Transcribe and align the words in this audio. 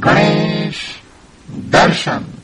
ગણેશ 0.00 0.94
દર્શન. 1.70 2.35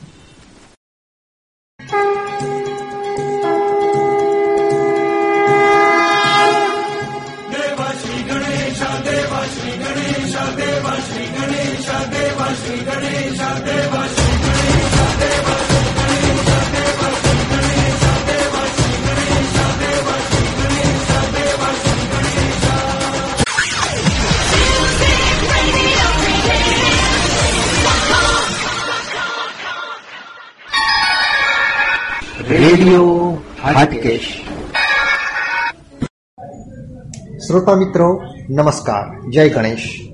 શ્રોતા 37.53 37.75
મિત્રો, 37.75 38.21
નમસ્કાર. 38.49 39.29
જય 39.29 39.49
ગણેશ. 39.49 40.09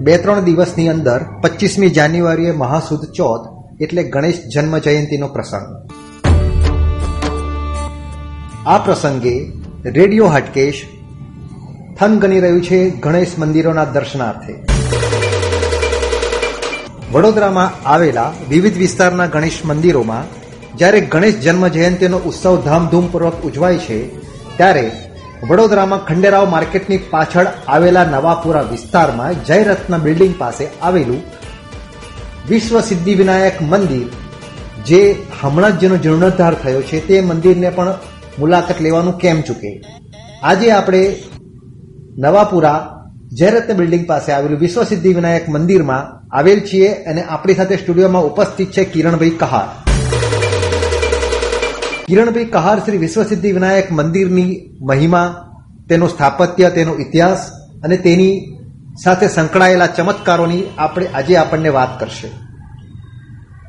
બે 0.00 0.18
ત્રણ 0.18 0.40
દિવસની 0.40 0.88
અંદર 0.88 1.20
પચીસમી 1.42 1.90
જાન્યુઆરીએ 1.90 2.52
મહાસુદ 2.52 3.04
ચોથ 3.04 3.46
એટલે 3.80 4.02
ગણેશ 4.02 4.40
જન્મ 4.54 4.78
જયંતિનો 4.78 5.28
પ્રસંગ. 5.28 5.66
આ 8.66 8.78
પ્રસંગે 8.78 9.34
રેડિયો 9.84 10.26
હાટકેશ 10.26 10.84
થન 11.98 12.18
ગણી 12.18 12.40
રહ્યું 12.40 12.62
છે 12.62 12.90
ગણેશ 12.90 13.34
મંદિરોના 13.38 13.84
દર્શનાર્થે. 13.84 14.54
વડોદરામાં 17.12 17.88
આવેલા 17.88 18.32
વિવિધ 18.48 18.76
વિસ્તારના 18.76 19.26
ગણેશ 19.26 19.60
મંદિરોમાં 19.64 20.24
જ્યારે 20.76 21.00
ગણેશ 21.00 21.34
જન્મ 21.34 21.68
જયંતિનો 21.68 22.16
ઉત્સવ 22.16 22.62
ધામધૂમપૂર્વક 22.64 23.44
ઉજવાય 23.44 23.78
છે, 23.78 24.00
ત્યારે 24.56 24.90
વડોદરામાં 25.42 26.06
ખંડેરાવ 26.06 26.50
માર્કેટની 26.50 26.98
પાછળ 27.10 27.46
આવેલા 27.68 28.04
નવાપુરા 28.04 28.60
વિસ્તારમાં 28.60 29.44
જયરત્ન 29.44 29.98
બિલ્ડિંગ 29.98 30.34
પાસે 30.38 30.64
આવેલું 30.82 31.22
વિશ્વ 32.48 32.80
સિદ્ધિ 32.80 33.14
વિનાયક 33.14 33.62
મંદિર, 33.62 34.06
જે 34.86 35.00
હમણાં 35.42 35.72
જ 35.72 35.80
જેનો 35.80 35.96
જીર્ણોદ્ધાર 35.96 36.54
થયો 36.54 36.82
છે, 36.82 37.00
તે 37.00 37.20
મંદિરને 37.20 37.70
પણ 37.70 37.94
મુલાકાત 38.38 38.80
લેવાનું 38.80 39.18
કેમ 39.18 39.42
ચૂકે? 39.42 39.82
આજે 40.42 40.70
આપણે 40.70 41.02
નવાપુરા 42.18 43.06
જયરત્ન 43.32 43.76
બિલ્ડિંગ 43.76 44.06
પાસે 44.06 44.32
આવેલું 44.32 44.58
વિશ્વ 44.58 44.82
સિદ્ધિ 44.82 45.12
વિનાયક 45.12 45.48
મંદિરમાં 45.48 46.08
આવેલ 46.36 46.60
છીએ 46.60 46.94
અને 47.04 47.22
આપણી 47.22 47.54
સાથે 47.54 47.76
સ્ટુડિયોમાં 47.76 48.22
ઉપસ્થિત 48.22 48.70
છે 48.70 48.84
કિરણભાઈ 48.84 49.30
કહાર. 49.30 49.87
કિરણભાઈ 52.08 52.44
કહાર 52.44 52.78
શ્રી 52.78 52.96
વિશ્વસિદ્ધિ 52.96 53.52
વિનાયક 53.52 53.92
મંદિરની 53.92 54.78
મહિમા 54.80 55.50
તેનું 55.88 56.08
સ્થાપત્ય 56.08 56.70
તેનો 56.70 56.94
ઇતિહાસ 56.94 57.50
અને 57.84 57.96
તેની 57.96 58.40
સાથે 59.04 59.28
સંકળાયેલા 59.28 59.86
ચમત્કારોની 59.86 60.62
આપણે 60.78 61.06
આજે 61.06 61.36
આપણને 61.36 61.68
વાત 61.68 62.00
કરશે. 62.00 62.30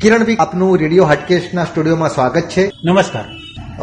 કિરણભાઈ 0.02 0.36
આપનું 0.40 0.78
રેડિયો 0.78 1.06
હાટકેશના 1.06 1.64
સ્ટુડિયોમાં 1.64 2.10
સ્વાગત 2.10 2.42
છે. 2.42 2.72
નમસ્કાર. 2.86 3.26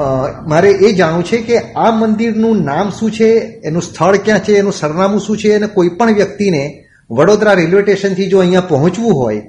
અ, 0.01 0.33
મારે 0.49 0.71
એ 0.71 0.93
જાણવું 0.93 1.25
છે 1.25 1.39
કે 1.39 1.59
આ 1.59 1.91
મંદિરનું 1.91 2.65
નામ 2.65 2.91
શું 2.91 3.11
છે 3.11 3.61
એનું 3.65 3.83
સ્થળ 3.83 4.17
ક્યાં 4.17 4.39
છે 4.39 4.53
એનું 4.53 4.73
સરનામું 4.73 5.21
શું 5.21 5.39
છે 5.39 5.53
અને 5.53 5.67
કોઈ 5.67 5.89
પણ 5.89 6.15
વ્યક્તિને 6.15 6.85
વડોદરા 7.11 7.53
રેલવે 7.53 7.83
સ્ટેશનથી 7.83 8.29
જો 8.29 8.39
અહીંયા 8.39 8.61
પહોંચવું 8.61 9.15
હોય 9.15 9.43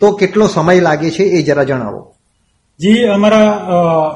તો 0.00 0.12
કેટલો 0.12 0.46
સમય 0.46 0.80
લાગે 0.80 1.10
છે 1.10 1.22
એ 1.22 1.42
જરા 1.42 1.64
જણાવો. 1.64 2.09
જી, 2.80 3.02
અમારા 3.02 3.50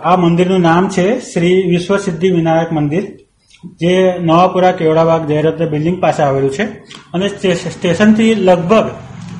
આ 0.04 0.16
મંદિરનું 0.16 0.60
નામ 0.60 0.88
છે 0.88 1.20
શ્રી 1.20 1.62
વિશ્વ 1.62 1.96
સિદ્ધિ 1.96 2.30
વિનાયક 2.30 2.72
મંદિર, 2.72 3.18
જે 3.64 4.18
નવાપુરા 4.18 4.72
કેવડાબાગ 4.72 5.26
જયરત્ન 5.26 5.68
બિલ્ડિંગ 5.68 6.02
પાસે 6.02 6.22
આવેલું 6.22 6.50
છે 6.50 6.62
અને 7.14 7.28
સ્ટે- 7.28 7.54
સ્ટેશનથી 7.54 8.34
લગભગ 8.34 8.90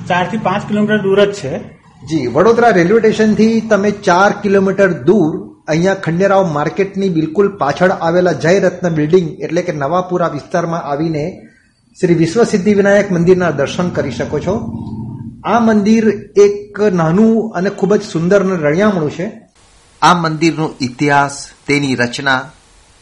ચારથી 0.09 0.37
પાંચ 0.37 0.69
કિલોમીટર 0.69 0.99
દૂર 0.99 1.25
જ 1.25 1.33
છે. 1.33 1.59
જી, 2.07 2.27
વડોદરા 2.27 2.69
રેલવે 2.69 2.99
સ્ટેશનથી 2.99 3.61
તમે 3.61 3.91
ચાર 3.91 4.33
કિલોમીટર 4.43 4.93
દૂર 4.93 5.57
અહીંયા 5.69 5.95
ખંડેરાવ 5.95 6.53
માર્કેટની 6.53 7.09
બિલકુલ 7.09 7.57
પાછળ 7.57 7.91
આવેલા 7.91 8.33
જયરત્ન 8.33 8.89
બિલ્ડિંગ 8.89 9.41
એટલે 9.41 9.63
કે 9.63 9.73
નવાપુરા 9.73 10.29
વિસ્તારમાં 10.29 10.83
આવીને 10.83 11.43
શ્રી 12.01 12.15
વિશ્વ 12.15 12.45
સિદ્ધિ 12.45 12.75
વિનાયક 12.75 13.13
મંદિરના 13.13 13.51
દર્શન 13.51 13.89
કરી 13.89 14.11
શકો 14.11 14.39
છો. 14.39 14.73
આ 15.45 15.61
મંદિર 15.61 16.05
એક 16.37 16.81
નાનું 16.81 17.53
અને 17.57 17.71
ખૂબ 17.71 17.95
જ 17.95 18.03
સુંદર 18.03 18.43
અને 18.43 18.57
રળિયામણું 18.57 19.11
છે. 19.11 19.31
આ 20.03 20.15
મંદિરનો 20.15 20.75
ઇતિહાસ 20.81 21.49
તેની 21.67 21.95
રચના 21.95 22.51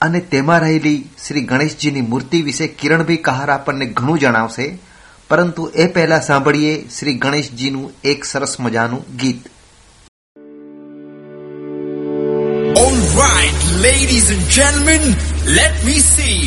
અને 0.01 0.21
તેમાં 0.21 0.61
રહેલી 0.61 1.05
શ્રી 1.27 1.41
ગણેશજીની 1.41 2.01
મૂર્તિ 2.01 2.43
વિશે 2.43 2.67
કિરણભાઈ 2.67 3.17
કહાર 3.17 3.51
આપણને 3.51 3.87
ઘણું 3.87 4.19
જણાવશે 4.19 4.79
પરંતુ 5.29 5.71
એ 5.75 5.87
પહેલા 5.87 6.21
સાંભળીએ 6.21 6.89
શ્રી 6.99 7.15
ગણેશજીનું 7.15 7.93
એક 8.05 8.25
સરસ 8.25 8.57
મજાનું 8.61 9.05
ગીત. 9.17 9.47
All 12.79 12.99
right, 13.21 13.57
ladies 13.83 14.27
and 14.31 14.45
gentlemen, 14.59 15.03
let 15.47 15.75
me 15.87 15.97
see. 16.01 16.39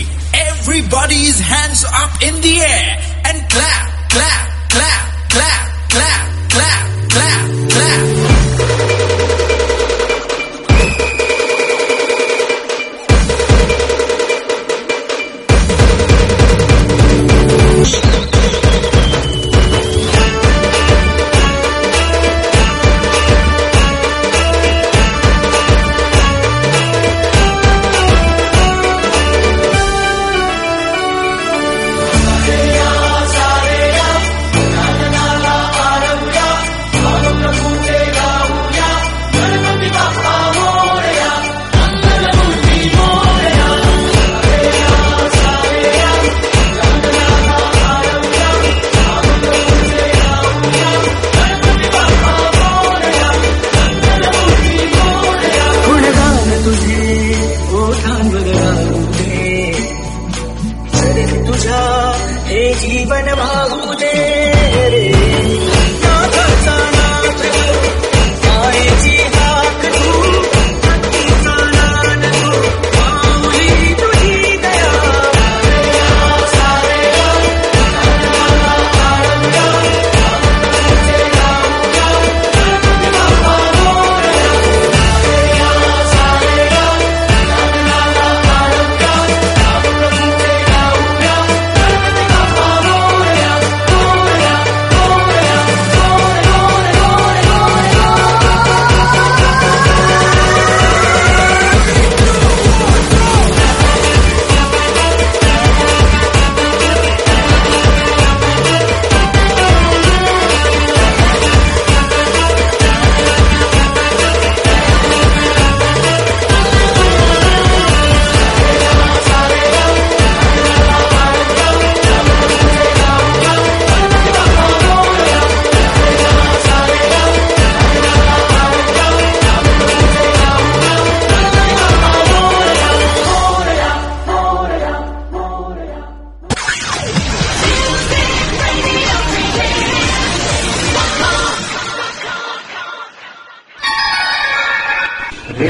Everybody's 0.52 1.40
hands 1.54 1.86
up 2.04 2.14
in 2.28 2.42
the 2.42 2.56
air 2.74 2.90
and 3.30 3.38
clap, 3.50 3.86
clap, 4.10 4.44
clap, 4.70 5.04
clap, 5.30 5.75
clap, 5.96 6.50
clap, 6.50 7.10
clap, 7.10 7.70
clap. 7.70 8.35
तुझा 61.56 61.84
हे 62.48 62.64
जीवन 62.80 63.28
भागू 63.40 63.94
दे 64.02 64.14
रे 64.94 65.04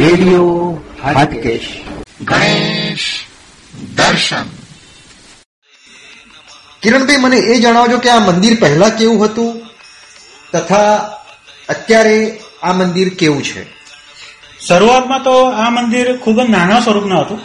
રેડિયો 0.05 0.81
હાટકેશ. 1.03 1.67
ગણેશ 2.21 3.05
દર્શન. 3.95 4.47
કિરણભાઈ 6.81 7.17
મને 7.17 7.37
એ 7.37 7.59
જણાવજો 7.59 7.97
કે 7.97 8.09
આ 8.09 8.19
મંદિર 8.19 8.59
પહેલા 8.59 8.89
કેવું 8.89 9.25
હતું 9.25 9.51
તથા 10.53 10.95
અત્યારે 11.69 12.39
આ 12.63 12.73
મંદિર 12.73 13.09
કેવું 13.09 13.43
છે? 13.43 13.63
શરૂઆતમાં 14.67 15.23
તો 15.23 15.35
આ 15.45 15.69
મંદિર 15.69 16.17
ખૂબ 16.17 16.41
જ 16.41 16.49
નાના 16.49 16.79
સ્વરૂપનું 16.79 17.21
હતું 17.21 17.39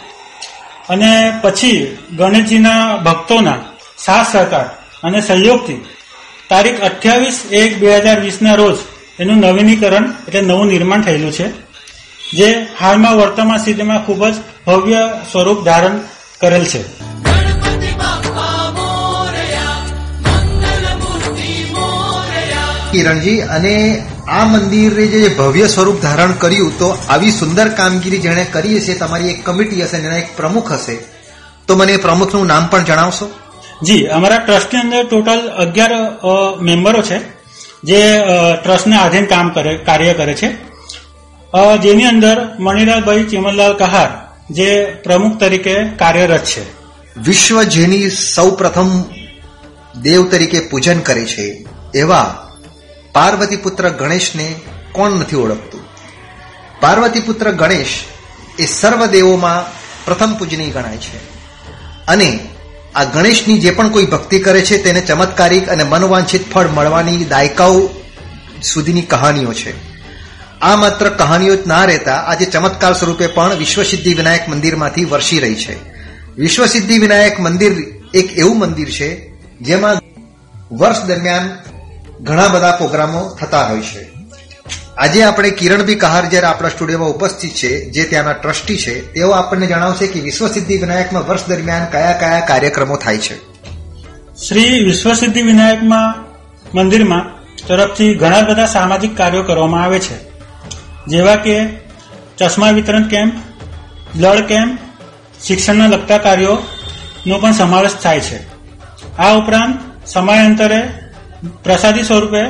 અને 0.89 1.39
પછી 1.41 1.97
ગણેશજીના 2.17 2.97
ભક્તોના 2.97 3.57
સાથ 3.97 4.27
સહકાર 4.27 4.65
અને 5.03 5.21
સહયોગથી 5.21 5.85
તારીખ 6.49 6.79
અઠ્યાવીસ 6.81 7.41
એક 7.51 7.79
બે 7.79 7.97
હજાર 7.97 8.19
વીસના 8.19 8.55
રોજ 8.55 8.77
એનું 9.19 9.37
નવીનીકરણ 9.37 10.13
એટલે 10.27 10.41
નવું 10.41 10.67
નિર્માણ 10.67 11.01
થયેલું 11.01 11.31
છે. 11.31 11.70
જે 12.33 12.67
હાલમાં 12.79 13.15
વર્તમાન 13.17 13.57
સ્થિતિમાં 13.57 14.05
ખૂબ 14.05 14.21
જ 14.27 14.35
ભવ્ય 14.67 15.01
સ્વરૂપ 15.31 15.65
ધારણ 15.65 15.97
કરેલ 16.41 16.65
છે. 16.65 16.81
કિરણજી 22.91 23.41
અને 23.55 23.75
આ 24.27 24.45
મંદિરે 24.45 25.07
જે 25.07 25.27
ભવ્ય 25.27 25.67
સ્વરૂપ 25.67 26.01
ધારણ 26.01 26.31
કર્યું 26.31 26.79
તો 26.79 26.89
આવી 27.09 27.31
સુંદર 27.31 27.67
કામગીરી 27.69 28.17
જેણે 28.17 28.45
કરી 28.45 28.77
હશે 28.77 28.93
તમારી 28.93 29.29
એક 29.29 29.45
કમિટી 29.45 29.83
હશે 29.83 29.97
એના 29.97 30.17
એક 30.23 30.33
પ્રમુખ 30.37 30.71
હશે. 30.71 30.97
તો 31.67 31.75
મને 31.75 31.91
એ 31.91 31.97
પ્રમુખનું 31.97 32.45
નામ 32.47 32.67
પણ 32.67 32.83
જણાવશો? 32.83 33.31
જી 33.83 34.01
અમારા 34.07 34.37
ટ્રસ્ટની 34.37 34.79
અંદર 34.79 35.03
ટોટલ 35.03 35.47
અગિયાર 35.63 35.93
મેમ્બરો 36.61 37.01
છે 37.01 37.19
જે 37.83 38.01
ટ્રસ્ટને 38.63 38.95
આધીન 38.95 39.25
કામ 39.25 39.49
કરે 39.49 39.77
કાર્ય 39.77 40.13
કરે 40.13 40.33
છે. 40.33 40.70
જેની 41.81 42.05
અંદર 42.05 42.55
મણિલાલભાઈ 42.59 43.23
ચિમનલાલ 43.23 43.77
કહાર, 43.77 44.09
જે 44.53 44.85
પ્રમુખ 44.85 45.39
તરીકે 45.39 45.83
કાર્યરત 45.83 46.43
છે. 46.43 46.61
વિશ્વ 47.19 47.63
જેની 47.63 48.09
સૌ 48.09 48.51
પ્રથમ 48.51 49.03
દેવ 50.01 50.29
તરીકે 50.29 50.59
પૂજન 50.59 50.99
કરે 50.99 51.25
છે, 51.25 51.65
એવા 51.95 52.47
પાર્વતી 53.13 53.55
પુત્ર 53.55 53.89
ગણેશને 53.89 54.55
કોણ 54.91 55.11
નથી 55.11 55.35
ઓળખતું? 55.35 55.81
પાર્વતી 56.79 57.19
પુત્ર 57.19 57.51
ગણેશ 57.51 57.87
એ 58.59 58.65
સર્વ 58.65 59.05
દેવોમાં 59.05 59.65
પ્રથમ 60.05 60.33
પૂજનીય 60.33 60.69
ગણાય 60.69 60.97
છે. 60.97 61.17
અને 62.07 62.39
આ 62.95 63.03
ગણેશની 63.03 63.59
જે 63.59 63.71
પણ 63.71 63.89
કોઈ 63.89 64.05
ભક્તિ 64.05 64.39
કરે 64.39 64.61
છે, 64.61 64.83
તેને 64.83 65.01
ચમત્કારિક 65.01 65.69
અને 65.69 65.83
મનવાંછિત 65.83 66.51
ફળ 66.51 66.67
મળવાની 66.67 67.25
દાયકાઓ 67.25 67.89
સુધીની 68.63 69.01
કહાનીઓ 69.01 69.53
છે. 69.53 69.90
આ 70.61 70.75
માત્ર 70.75 71.09
કહાનીઓ 71.09 71.55
જ 71.55 71.67
ના 71.67 71.85
રહેતા, 71.85 72.15
આજે 72.15 72.45
ચમત્કાર 72.45 72.93
સ્વરૂપે 72.93 73.27
પણ 73.27 73.53
વિશ્વસિદ્ધિ 73.53 74.13
વિનાયક 74.13 74.49
મંદિરમાંથી 74.49 75.05
વર્ષી 75.05 75.39
રહી 75.39 75.55
છે. 75.55 75.93
વિશ્વસિદ્ધિ 76.35 76.99
વિનાયક 76.99 77.39
મંદિર 77.39 77.71
એક 78.13 78.37
એવું 78.37 78.59
મંદિર 78.59 78.89
છે, 78.89 79.29
જેમાં 79.61 80.01
વર્ષ 80.77 81.03
દરમિયાન 81.03 81.49
ઘણા 82.21 82.47
બધા 82.47 82.71
પ્રોગ્રામો 82.71 83.37
થતા 83.39 83.63
હોય 83.63 83.81
છે. 83.81 84.09
આજે 84.97 85.23
આપણે 85.23 85.49
કિરણભી 85.49 85.95
કહાર 85.95 86.25
જ્યારે 86.25 86.47
આપણા 86.47 86.69
સ્ટુડિયોમાં 86.69 87.09
ઉપસ્થિત 87.09 87.51
છે, 87.51 87.89
જે 87.89 88.03
ત્યાંના 88.03 88.33
ટ્રસ્ટી 88.33 88.77
છે, 88.77 89.13
તેઓ 89.13 89.31
આપણને 89.31 89.67
જણાવશે 89.67 90.07
કે 90.07 90.19
વિશ્વસિદ્ધિ 90.19 90.77
વિનાયકમાં 90.77 91.27
વર્ષ 91.27 91.47
દરમિયાન 91.47 91.85
કયા 91.85 92.13
કયા 92.13 92.39
કાર્યક્રમો 92.39 92.95
થાય 92.95 93.17
છે. 93.17 93.37
શ્રી 94.47 94.83
વિશ્વસિદ્ધિ 94.83 95.41
વિનાયકમાં 95.41 96.25
મંદિરમાં 96.77 97.41
તરફથી 97.67 98.13
ઘણા 98.13 98.41
બધા 98.41 98.65
સામાજિક 98.65 99.17
કાર્યો 99.17 99.43
કરવામાં 99.43 99.83
આવે 99.83 99.99
છે. 99.99 100.30
જેવા 101.07 101.35
કે 101.35 101.65
ચશ્મા 102.37 102.71
વિતરણ 102.71 103.03
કેમ્પ, 103.03 103.33
બ્લડ 104.15 104.45
કેમ્પ, 104.45 104.79
શિક્ષણના 105.43 105.87
લગતા 105.87 106.17
કાર્યોનો 106.17 107.37
પણ 107.41 107.51
સમાવેશ 107.51 107.95
થાય 108.03 108.19
છે. 108.19 108.37
આ 109.17 109.37
ઉપરાંત 109.37 109.79
સમયાંતરે 110.05 110.89
પ્રસાદી 111.63 112.03
સ્વરૂપે 112.03 112.41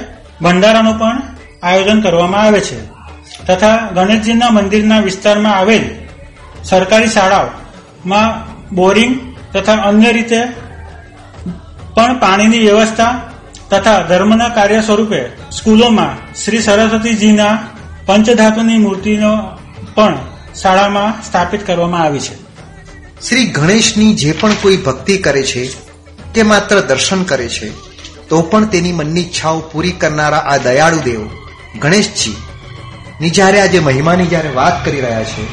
ભંડારાનું 0.41 0.99
પણ 0.99 1.21
આયોજન 1.63 2.01
કરવામાં 2.01 2.41
આવે 2.41 2.61
છે. 2.61 2.79
તથા 3.47 3.77
ગણેશજીના 3.95 4.49
મંદિરના 4.49 4.99
વિસ્તારમાં 4.99 5.55
આવેલ 5.57 5.83
સરકારી 6.63 7.07
શાળાઓમાં 7.07 8.31
બોરિંગ 8.75 9.35
તથા 9.53 9.73
અન્ય 9.73 10.11
રીતે 10.11 10.41
પણ 11.95 12.19
પાણીની 12.19 12.59
વ્યવસ્થા 12.59 13.13
તથા 13.69 14.01
ધર્મના 14.01 14.49
કાર્ય 14.49 14.81
સ્વરૂપે 14.81 15.31
સ્કૂલોમાં 15.51 16.35
શ્રી 16.35 16.61
સરસ્વતીજીના 16.61 17.57
પંચધાતુની 18.05 18.77
મૂર્તિનો 18.77 19.31
પણ 19.95 20.17
શાળામાં 20.61 21.23
સ્થાપિત 21.23 21.67
કરવામાં 21.67 22.01
આવી 22.01 22.19
છે. 22.19 22.35
શ્રી 23.29 23.45
ગણેશની 23.45 24.13
જે 24.13 24.31
પણ 24.31 24.53
કોઈ 24.61 24.77
ભક્તિ 24.77 25.17
કરે 25.17 25.43
છે 25.43 25.69
કે 26.33 26.43
માત્ર 26.43 26.79
દર્શન 26.79 27.23
કરે 27.23 27.49
છે, 27.49 27.69
તો 28.29 28.41
પણ 28.41 28.65
તેની 28.65 28.91
મનની 28.91 29.21
ઈચ્છાઓ 29.21 29.59
પૂરી 29.59 29.91
કરનારા 29.91 30.37
આ 30.37 30.57
દયાળુ 30.57 30.97
દેવ, 30.97 31.27
ગણેશજી 31.79 32.35
ની 33.21 33.29
જ્યારે 33.29 33.61
આજે 33.61 33.79
મહિમાની 33.79 34.25
જ્યારે 34.25 34.49
વાત 34.49 34.85
કરી 34.85 35.01
રહ્યા 35.01 35.23
છે, 35.23 35.45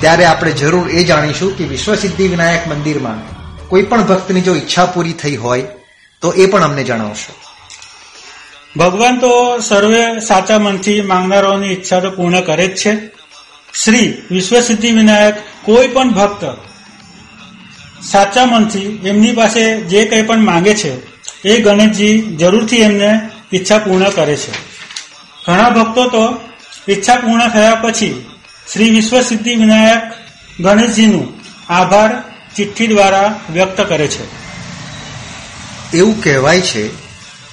ત્યારે 0.00 0.24
આપણે 0.24 0.52
જરૂર 0.52 0.90
એ 0.90 1.04
જાણીશું 1.04 1.56
કે 1.56 1.64
વિશ્વસિદ્ધિ 1.64 2.28
વિનાયક 2.28 2.66
મંદિરમાં 2.68 3.20
કોઈ 3.68 3.82
પણ 3.82 4.04
ભક્તની 4.04 4.40
જો 4.40 4.54
ઈચ્છા 4.54 4.86
પૂરી 4.86 5.12
થઈ 5.12 5.36
હોય, 5.36 5.62
તો 6.22 6.32
એ 6.32 6.46
પણ 6.46 6.62
અમને 6.62 6.84
જણાવશો. 6.84 7.49
ભગવાન 8.76 9.18
તો 9.18 9.58
સર્વે 9.58 10.20
સાચા 10.20 10.58
મનથી 10.58 11.00
માંગનારાઓની 11.00 11.68
ઈચ્છા 11.68 12.00
તો 12.00 12.10
પૂર્ણ 12.10 12.40
કરે 12.40 12.66
જ 12.66 12.76
છે. 12.76 12.92
શ્રી 13.84 14.22
વિશ્વસિદ્ધિ 14.30 14.90
વિનાયક 14.90 15.34
કોઈ 15.62 15.88
પણ 15.88 16.10
ભક્ત 16.10 16.44
સાચા 18.02 18.46
મનથી 18.46 19.00
એમની 19.04 19.32
પાસે 19.32 19.80
જે 19.80 20.04
કંઈ 20.04 20.22
પણ 20.22 20.38
માંગે 20.38 20.74
છે, 20.74 20.92
એ 21.48 21.60
ગણેશજી 21.60 22.20
જરૂરથી 22.20 22.76
એમને 22.76 23.30
ઈચ્છા 23.52 23.78
પૂર્ણ 23.78 24.10
કરે 24.10 24.36
છે. 24.36 24.52
ઘણા 25.46 25.70
ભક્તો 25.70 26.08
તો 26.08 26.40
ઈચ્છા 26.88 27.16
પૂર્ણ 27.16 27.48
થયા 27.48 27.74
પછી 27.74 28.24
શ્રી 28.72 28.90
વિશ્વસિદ્ધિ 28.90 29.54
વિનાયક 29.54 30.02
ગણેશજીનું 30.60 31.26
આભાર 31.72 32.10
ચિઠ્ઠી 32.56 32.86
દ્વારા 32.86 33.40
વ્યક્ત 33.52 33.80
કરે 33.80 34.06
છે. 34.06 34.24
એવું 35.98 36.22
કહેવાય 36.22 36.60
છે 36.60 37.09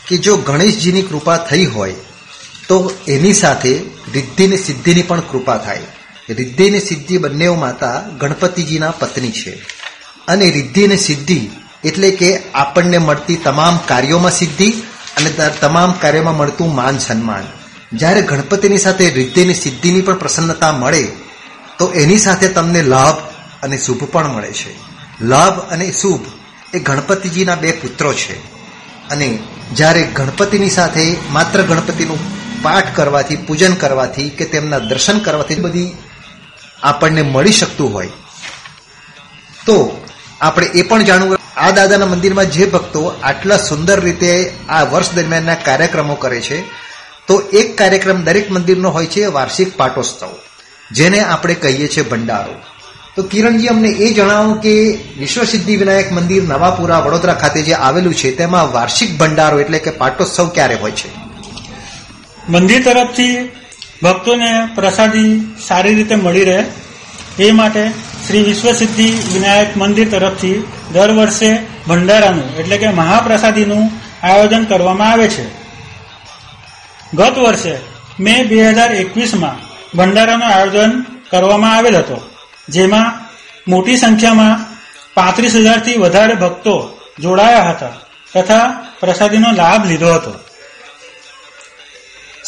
કે 0.07 0.17
જો 0.17 0.37
ગણેશજીની 0.37 1.01
કૃપા 1.01 1.37
થઈ 1.37 1.65
હોય, 1.65 1.95
તો 2.67 2.91
એની 3.07 3.33
સાથે 3.33 3.79
રિદ્ધિની 4.13 4.57
સિદ્ધિની 4.57 5.01
પણ 5.01 5.19
કૃપા 5.19 5.57
થાય. 5.57 5.81
રિદ્ધિ 6.29 6.79
સિદ્ધિ 6.79 7.17
બંને 7.17 7.49
માતા 7.49 8.03
ગણપતિજીના 8.19 8.91
પત્ની 8.91 9.31
છે. 9.31 9.51
અને 10.27 10.51
રિદ્ધિ 10.51 10.85
અને 10.85 10.95
સિદ્ધિ 10.95 11.49
એટલે 11.83 12.11
કે 12.11 12.37
આપણને 12.51 12.97
મળતી 12.97 13.35
તમામ 13.35 13.77
કાર્યોમાં 13.77 14.31
સિદ્ધિ 14.31 14.71
અને 15.17 15.33
તમામ 15.61 15.91
કાર્યોમાં 15.91 16.37
મળતું 16.37 16.75
માન 16.75 16.97
સન્માન. 16.97 17.43
જ્યારે 17.97 18.21
ગણપતિની 18.21 18.77
સાથે 18.77 19.09
રિદ્ધિની 19.09 19.53
સિદ્ધિની 19.53 20.01
પણ 20.01 20.15
પ્રસન્નતા 20.15 20.71
મળે, 20.71 21.07
તો 21.79 21.87
એની 21.87 22.17
સાથે 22.17 22.47
તમને 22.47 22.81
લાભ 22.83 23.15
અને 23.63 23.77
શુભ 23.77 24.03
પણ 24.03 24.27
મળે 24.27 24.51
છે. 24.51 24.75
લાભ 25.25 25.59
અને 25.59 25.91
શુભ 25.91 26.21
એ 26.73 26.79
ગણપતિજીના 26.79 27.55
બે 27.55 27.71
પુત્રો 27.71 28.13
છે. 28.13 28.35
અને 29.09 29.39
જ્યારે 29.73 30.03
ગણપતિની 30.15 30.69
સાથે 30.69 31.17
માત્ર 31.31 31.61
ગણપતિનું 31.61 32.19
પાઠ 32.63 32.95
કરવાથી, 32.95 33.37
પૂજન 33.37 33.73
કરવાથી 33.73 34.29
કે 34.29 34.45
તેમના 34.45 34.79
દર્શન 34.79 35.19
કરવાથી 35.19 35.55
બધી 35.55 35.95
આપણને 36.83 37.21
મળી 37.21 37.51
શકતું 37.51 37.93
હોય. 37.93 38.09
તો 39.65 39.75
આપણે 40.41 40.67
એ 40.73 40.81
પણ 40.81 41.03
જાણવું 41.03 41.37
આ 41.57 41.71
દાદાના 41.71 42.05
મંદિરમાં 42.05 42.51
જે 42.51 42.65
ભક્તો 42.65 43.01
આટલા 43.23 43.57
સુંદર 43.57 43.99
રીતે 43.99 44.53
આ 44.69 44.83
વર્ષ 44.83 45.15
દરમિયાનના 45.15 45.55
કાર્યક્રમો 45.55 46.15
કરે 46.15 46.41
છે, 46.41 46.63
તો 47.27 47.33
એક 47.53 47.77
કાર્યક્રમ 47.77 48.23
દરેક 48.23 48.51
મંદિરનો 48.51 48.89
હોય 48.89 49.05
છે 49.05 49.25
વાર્ષિક 49.25 49.77
પાટોત્સવ, 49.77 50.31
જેને 50.91 51.19
આપણે 51.19 51.55
કહીએ 51.55 51.87
છીએ 51.87 52.03
ભંડારો. 52.03 52.55
તો 53.17 53.23
કિરણજી, 53.23 53.67
અમને 53.67 53.87
એ 53.87 54.13
જણાવો 54.13 54.53
કે 54.53 54.99
વિશ્વસિદ્ધિ 55.19 55.75
વિનાયક 55.75 56.11
મંદિર 56.11 56.43
નવાપુરા, 56.43 56.99
વડોદરા 56.99 57.33
ખાતે 57.33 57.61
જે 57.61 57.73
આવેલું 57.73 58.13
છે, 58.13 58.31
તેમાં 58.31 58.71
વાર્ષિક 58.71 59.17
ભંડારો 59.17 59.59
એટલે 59.59 59.79
કે 59.79 59.91
પાટોત્સવ 59.91 60.47
ક્યારે 60.47 60.75
હોય 60.75 60.91
છે? 60.91 61.09
મંદિર 62.49 62.83
તરફથી 62.83 63.51
ભક્તોને 64.03 64.67
પ્રસાદી 64.75 65.55
સારી 65.67 65.95
રીતે 65.95 66.15
મળી 66.15 66.43
રહે. 66.43 66.63
એ 67.39 67.51
માટે 67.51 67.89
શ્રી 68.27 68.43
વિશ્વસિદ્ધિ 68.43 69.11
વિનાયક 69.33 69.77
મંદિર 69.77 70.09
તરફથી 70.09 70.67
દર 70.93 71.11
વર્ષે 71.11 71.57
ભંડારાનું 71.87 72.57
એટલે 72.57 72.77
કે 72.77 72.89
મહાપ્રસાદીનું 72.89 73.91
આયોજન 74.25 74.63
કરવામાં 74.63 75.11
આવે 75.11 75.27
છે. 75.27 75.47
ગત 77.13 77.37
વર્ષે 77.37 77.77
મે 78.19 78.43
બે 78.43 78.69
હજાર 78.69 78.91
એકવીસમાં 78.91 79.55
ભંડારાનું 79.97 80.47
આયોજન 80.47 81.01
કરવામાં 81.31 81.77
આવેલ 81.77 81.97
હતો. 81.97 82.36
જેમાં 82.69 83.29
મોટી 83.67 83.97
સંખ્યામાં 83.97 84.65
પાંત્રીસ 85.13 85.55
હજારથી 85.55 85.97
વધારે 85.97 86.33
ભક્તો 86.33 86.99
જોડાયા 87.19 87.69
હતા 87.71 87.95
તથા 88.35 88.65
પ્રસાદીનો 88.99 89.51
લાભ 89.51 89.85
લીધો 89.85 90.13
હતો. 90.13 90.33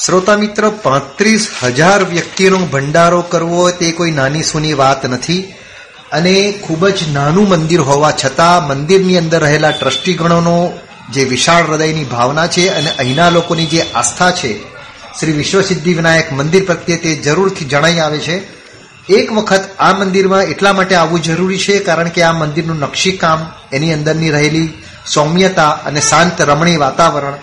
શ્રોતા 0.06 0.38
મિત્ર, 0.38 0.70
પાંત્રીસ 0.70 1.50
હજાર 1.64 2.04
વ્યક્તિનો 2.04 2.58
ભંડારો 2.58 3.22
કરવો 3.22 3.72
તે 3.72 3.92
કોઈ 3.92 4.12
નાની 4.12 4.44
સૂની 4.44 4.74
વાત 4.74 5.06
નથી 5.06 5.54
અને 6.12 6.52
ખૂબ 6.52 6.88
જ 6.88 7.00
નાનું 7.14 7.50
મંદિર 7.50 7.80
હોવા 7.80 8.12
છતાં 8.12 8.68
મંદિરની 8.68 9.18
અંદર 9.18 9.42
રહેલા 9.42 9.72
ટ્રસ્ટીગણોનો 9.72 10.80
જે 11.10 11.24
વિશાળ 11.24 11.64
હૃદયની 11.64 12.04
ભાવના 12.04 12.48
છે 12.48 12.70
અને 12.70 12.90
અહીંના 12.92 13.30
લોકોની 13.30 13.66
જે 13.66 13.82
આસ્થા 13.82 14.32
છે, 14.32 14.52
શ્રી 15.20 15.32
વિશ્વસિદ્ધિ 15.32 15.94
વિનાયક 15.94 16.32
મંદિર 16.32 16.64
પ્રત્યે 16.66 16.98
તે 16.98 17.16
જરૂરથી 17.16 17.66
જણાઈ 17.66 18.00
આવે 18.00 18.20
છે. 18.20 18.59
એક 19.10 19.32
વખત 19.32 19.64
આ 19.80 19.94
મંદિરમાં 19.94 20.44
એટલા 20.44 20.74
માટે 20.74 20.96
આવવું 20.96 21.24
જરૂરી 21.24 21.60
છે 21.60 21.80
કારણ 21.80 22.10
કે 22.10 22.22
આ 22.24 22.32
મંદિરનું 22.32 22.80
નકશીકામ 22.80 23.52
એની 23.74 23.94
અંદરની 23.94 24.30
રહેલી 24.30 24.70
સૌમ્યતા 25.08 25.70
અને 25.70 26.02
શાંત 26.02 26.42
રમણીય 26.42 26.78
વાતાવરણ 26.78 27.34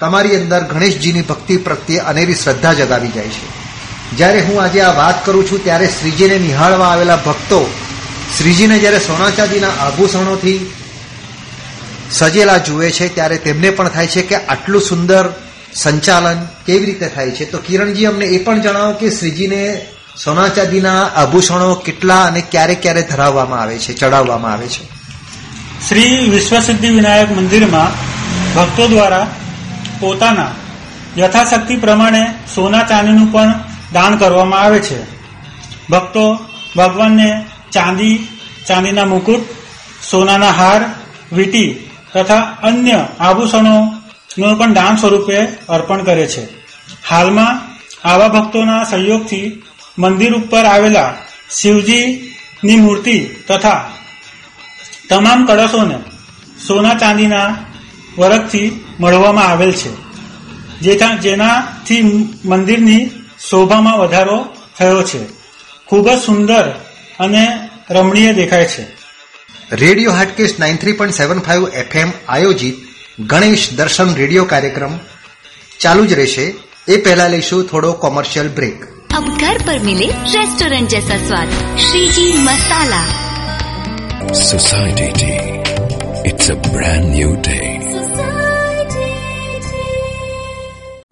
તમારી 0.00 0.36
અંદર 0.36 0.60
ગણેશજીની 0.60 1.22
ભક્તિ 1.22 1.56
પ્રત્યે 1.56 1.98
અનેરી 1.98 2.34
શ્રદ્ધા 2.34 2.72
જગાવી 2.72 3.08
જાય 3.08 3.24
છે. 3.24 3.48
જ્યારે 4.16 4.40
હું 4.40 4.62
આજે 4.62 4.80
આ 4.80 4.92
વાત 4.92 5.26
કરું 5.26 5.50
છું 5.50 5.64
ત્યારે 5.64 5.86
શ્રીજીને 5.86 6.38
નિહાળવા 6.38 6.88
આવેલા 6.88 7.16
ભક્તો 7.16 7.70
શ્રીજીને 8.38 8.78
જ્યારે 8.78 8.98
સોના 8.98 9.30
ચાંદીના 9.30 9.68
આભૂષણોથી 9.68 10.70
સજેલા 12.12 12.58
જુએ 12.58 12.90
છે 12.90 13.14
ત્યારે 13.14 13.38
તેમને 13.38 13.70
પણ 13.70 13.88
થાય 13.88 14.06
છે 14.06 14.22
કે 14.22 14.36
આટલું 14.36 14.82
સુંદર 14.82 15.32
સંચાલન 15.74 16.46
કેવી 16.66 16.84
રીતે 16.84 17.08
થાય 17.08 17.30
છે. 17.30 17.50
તો 17.50 17.58
કિરણજી 17.58 18.04
અમને 18.04 18.24
એ 18.24 18.44
પણ 18.44 18.60
જણાવો 18.60 18.92
કે 18.92 19.10
શ્રીજીને 19.10 19.86
સોના 20.24 20.48
ચાંદીના 20.48 21.02
આભૂષણો 21.04 21.74
કેટલા 21.74 22.24
અને 22.24 22.40
ક્યારે 22.40 22.74
ક્યારે 22.74 23.02
ધરાવવામાં 23.02 23.60
આવે 23.60 23.78
છે, 23.78 23.92
ચડાવવામાં 23.92 24.52
આવે 24.52 24.68
છે? 24.68 24.84
શ્રી 25.88 26.30
વિશ્વસિદ્ધિ 26.30 26.88
વિનાયક 26.88 27.30
મંદિરમાં 27.30 27.90
ભક્તો 28.54 28.88
દ્વારા 28.88 29.26
પોતાના 30.00 30.50
યથાશક્તિ 31.18 31.76
પ્રમાણે 31.76 32.22
સોના 32.54 32.82
ચાંદીનું 32.82 33.32
પણ 33.32 33.54
દાન 33.92 34.18
કરવામાં 34.18 34.60
આવે 34.60 34.78
છે. 34.78 35.02
ભક્તો 35.90 36.38
ભગવાનને 36.76 37.44
ચાંદી, 37.72 38.28
ચાંદીના 38.66 39.04
મુકુટ, 39.04 39.42
સોનાના 40.10 40.50
હાર, 40.50 40.80
વીટી 41.32 41.90
તથા 42.14 42.40
અન્ય 42.62 43.06
આભૂષણોનું 43.20 44.58
પણ 44.58 44.72
દાન 44.72 44.96
સ્વરૂપે 44.96 45.38
અર્પણ 45.68 46.04
કરે 46.04 46.26
છે. 46.26 46.44
હાલમાં 47.08 47.52
આવા 48.08 48.28
ભક્તોના 48.28 48.84
સહયોગથી 48.84 49.62
મંદિર 49.98 50.34
ઉપર 50.34 50.64
આવેલા 50.64 51.14
શિવજીની 51.50 52.76
મૂર્તિ 52.76 53.18
તથા 53.48 53.90
તમામ 55.08 55.46
કળશોને 55.46 55.98
સોના 56.68 56.94
ચાંદીના 56.94 57.56
વરખથી 58.18 58.84
મળવામાં 59.00 59.46
આવેલ 59.46 59.72
છે. 59.72 59.90
જેનાથી 61.20 62.02
મંદિરની 62.44 63.10
શોભામાં 63.50 63.98
વધારો 63.98 64.46
થયો 64.78 65.02
છે. 65.02 65.18
ખૂબ 65.86 66.10
જ 66.10 66.18
સુંદર 66.18 66.68
અને 67.20 67.68
રમણીય 67.90 68.34
દેખાય 68.34 68.64
છે. 68.64 68.82
Radio 69.72 70.12
Hatkesh 70.12 70.54
nine 70.58 70.76
three 70.76 70.92
point 70.92 71.14
seven 71.14 71.40
five 71.40 71.68
FM 71.68 72.12
આયોજિત 72.28 72.76
ગણેશ 73.20 73.68
દર્શન 73.76 74.14
રેડિયો 74.14 74.44
કાર્યક્રમ 74.44 74.98
ચાલુ 75.80 76.06
જ 76.06 76.12
રહેશે. 76.12 76.54
એ 76.88 76.96
પહેલા 76.96 77.28
લઈશું 77.28 77.68
થોડો 77.68 77.92
કોમર્શિયલ 77.92 78.48
બ્રેક. 78.48 78.97
अब 79.18 79.28
घर 79.36 79.58
पर 79.66 79.78
मिले 79.84 80.06
रेस्टोरेंट 80.32 80.88
जैसा 80.88 81.16
स्वाद 81.18 81.48
Shreeji 81.84 82.26
Masala. 82.42 83.00
Society 84.40 85.08
Tea. 85.16 85.38
It's 86.30 86.50
a 86.50 86.56
brand 86.66 87.08
new 87.14 87.32
day. 87.48 87.70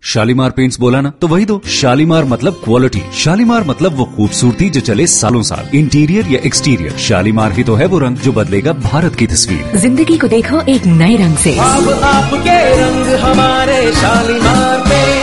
Shalimar 0.05 0.51
paints 0.51 0.79
बोला 0.81 1.01
ना 1.01 1.11
तो 1.21 1.29
वही 1.29 1.45
दो। 1.45 1.61
शालीमार 1.79 2.25
मतलब 2.25 2.61
क्वालिटी 2.65 3.03
शालीमार 3.23 3.65
मतलब 3.69 3.97
वो 3.97 4.05
खूबसूरती 4.17 4.71
जो 4.71 4.81
चले 4.91 5.07
सालों 5.17 5.43
साल। 5.51 5.77
इंटीरियर 5.77 6.33
या 6.33 6.41
एक्सटीरियर 6.47 6.97
शालीमार 7.09 7.53
ही 7.53 7.65
तो 7.65 7.75
है 7.75 7.87
वो 7.87 7.99
रंग 7.99 8.17
जो 8.19 8.33
बदलेगा 8.33 8.73
भारत 8.87 9.15
की 9.15 9.27
तस्वीर। 9.27 9.77
ज़िंदगी 9.79 10.17
को 10.19 10.29
देखो 10.37 10.63
एक 10.77 10.87
नए 10.95 11.17
रंग 11.25 11.37
से। 11.39 11.59
अब 11.67 11.91
आपके 12.15 12.59
रंग 12.83 13.15
हमारे 13.25 13.81
शालीमार 14.01 14.79
पेंट्स 14.89 15.16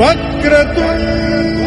वक्रतुण्ड 0.00 1.57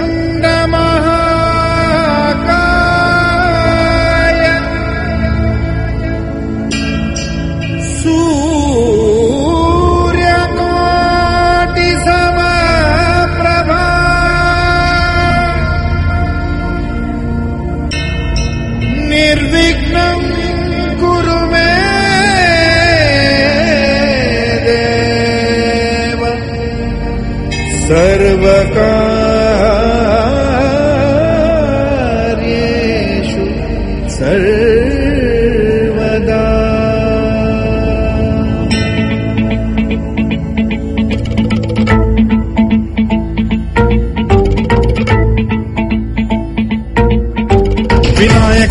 सर्वकार्येषु 27.91 29.00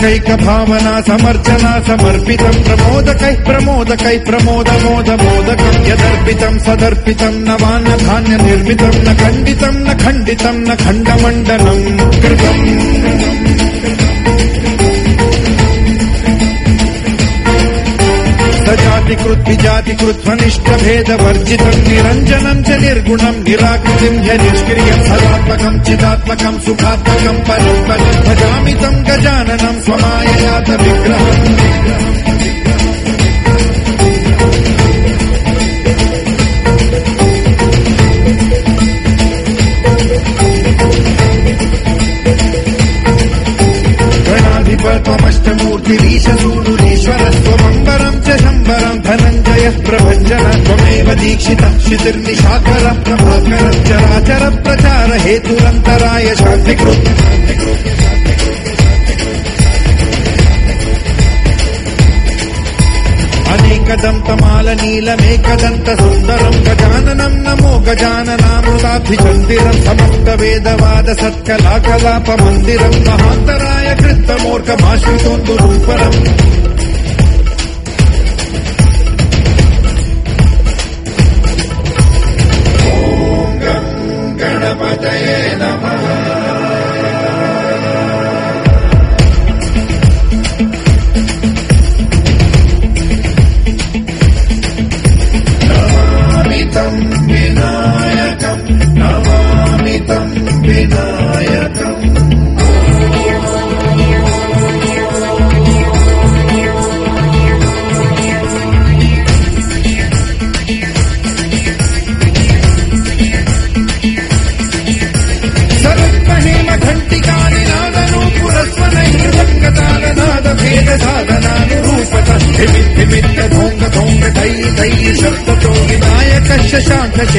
विनायकैक 0.01 0.45
भावना 0.45 0.93
समर्चना 1.07 1.71
समर्पितम् 1.87 2.63
प्रमोदकैः 2.65 3.35
प्रमोदकैः 3.47 4.23
प्रमोद 4.27 4.69
यदर्पितम् 5.89 6.59
सदर्पितम् 6.65 7.37
नवान्न 7.47 7.97
धान्य 8.05 8.37
निर्मितम् 8.43 9.01
न 9.07 9.15
खण्डितम् 9.21 9.81
न 9.87 9.97
खण्डितम् 10.03 10.63
न 10.69 10.75
खण्डमण्डनम् 10.83 11.83
कृतम् 12.21 14.10
सजातिकृत् 19.10 19.48
विजातिकृत् 19.48 20.20
स्वनिष्ठ 20.24 20.66
भेद 20.82 21.08
वर्जितम् 21.22 21.80
निरञ्जनम् 21.86 22.62
च 22.66 22.70
निर्गुणम् 22.82 23.42
निराकृतिम् 23.46 24.20
च 24.26 24.28
निष्क्रियम् 24.42 25.04
सदात्मकम् 25.08 25.82
चिदात्मकम् 25.86 26.60
सुखात्मकम् 26.66 27.42
परस्परम् 27.48 28.22
भजामि 28.28 28.74
तम् 28.82 29.02
गजाननम् 29.08 29.82
स्वमाययात 29.86 30.70
विग्रहम् 30.82 32.54
गणाधिप 44.28 44.86
धनञ्जयः 49.60 49.76
प्रभञ्जन 49.86 50.44
त्वमेव 50.66 51.08
दीक्षितः 51.20 51.78
शितिर्निशाकर 51.86 52.84
प्रभाकर 53.04 53.74
चराचर 53.88 54.44
प्रचार 54.64 55.12
हेतुरन्तराय 55.26 56.34
शान्तिकृत् 56.42 58.14
अनेकदन्तमाल 63.54 64.68
नीलमेकदन्त 64.80 65.88
सुन्दरम् 66.00 66.58
गजाननम् 66.66 67.36
नमो 67.46 67.72
गजाननामृताभिचन्दिरम् 67.88 69.80
समस्त 69.86 70.28
वेदवाद 70.40 71.08
सत्कलाकलापमन्दिरम् 71.22 72.98
महान्तराय 73.08 73.88
कृत्तमूर्खमाश्रितोन्दुरूपरम् 74.02 76.18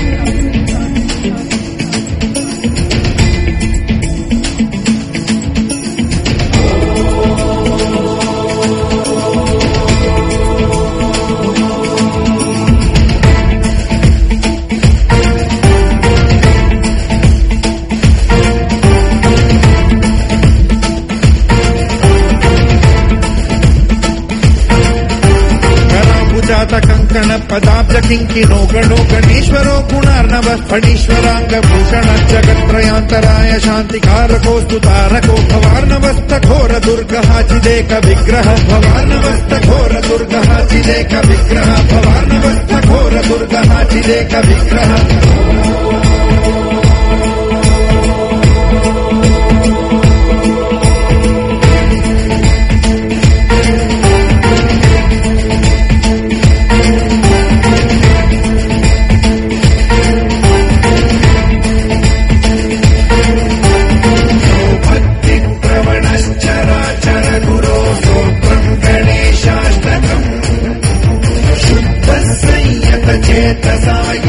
ಕಿಂಕಿನೋ 28.03 28.59
ಗಣೋ 28.67 28.99
ಗಣೇಶ್ವರೋ 29.11 29.77
ಗುಣಾರ್ಣವ 29.91 30.49
ಫಣೀಶ್ವರಾಂಗ 30.69 31.55
ಭೂಷಣ 31.67 32.09
ಜಗತ್ರಯಾಂತರಾಯ 32.33 33.53
ಶಾಂತಿ 33.59 34.01
ಕಾರಕೋಸ್ತು 34.01 34.79
ತಾರಕೋ 34.81 35.37
ಭವಾರ್ನವಸ್ತ 35.53 36.33
ಘೋರ 36.49 36.73
ದುರ್ಗ 36.87 37.15
ಹಾಚಿದೇಕ 37.31 37.93
ವಿಗ್ರಹ 38.07 38.49
ಭವಾರ್ನವಸ್ತ 38.71 39.53
ಘೋರ 39.69 39.95
ದುರ್ಗ 40.09 40.35
ಹಾಚಿದೇಕ 40.49 41.13
ವಿಗ್ರಹ 41.29 41.71
ಭವಾರ್ನವಸ್ತ 41.93 42.73
ಘೋರ 42.89 43.15
ದುರ್ಗ 43.29 43.55
ಹಾಚಿದೇಕ 43.71 44.35
ವಿಗ್ರಹ 44.49 44.91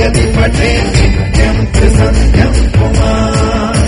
यदि 0.02 0.26
पठे 0.36 0.72
नित्यम् 0.94 1.66
त्रिसन्ध्यम् 1.74 2.60
पुमान् 2.76 3.82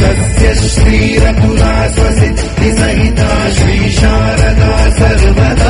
तस्य 0.00 0.54
श्रीरकुला 0.74 1.72
स्वसिद्धिसहिता 1.96 3.30
श्रीशारदा 3.58 4.72
सर्वदा 4.98 5.65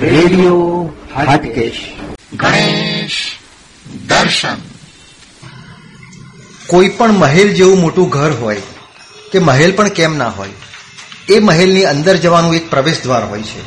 રેડિયો 0.00 0.56
હાટકેશ 1.14 1.82
ગણેશ 2.34 3.18
દર્શન 4.08 4.58
કોઈ 6.66 6.88
પણ 6.90 7.12
મહેલ 7.16 7.52
જેવું 7.54 7.80
મોટું 7.80 8.08
ઘર 8.08 8.32
હોય 8.40 8.62
કે 9.32 9.38
મહેલ 9.40 9.72
પણ 9.72 9.88
કેમ 9.90 10.16
ના 10.16 10.30
હોય 10.30 10.56
એ 11.31 11.39
મહેલની 11.39 11.85
અંદર 11.85 12.15
જવાનું 12.15 12.55
એક 12.55 12.69
પ્રવેશ 12.69 12.99
દ્વાર 13.03 13.23
હોય 13.25 13.43
છે. 13.43 13.61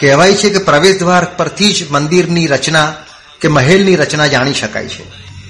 કહેવાય 0.00 0.34
છે 0.34 0.50
કે 0.50 0.58
પ્રવેશ 0.58 0.98
દ્વાર 0.98 1.24
પરથી 1.36 1.72
જ 1.72 1.90
મંદિરની 1.90 2.46
રચના 2.46 2.88
કે 3.40 3.48
મહેલની 3.48 3.96
રચના 3.96 4.26
જાણી 4.26 4.54
શકાય 4.54 4.88
છે. 4.88 5.04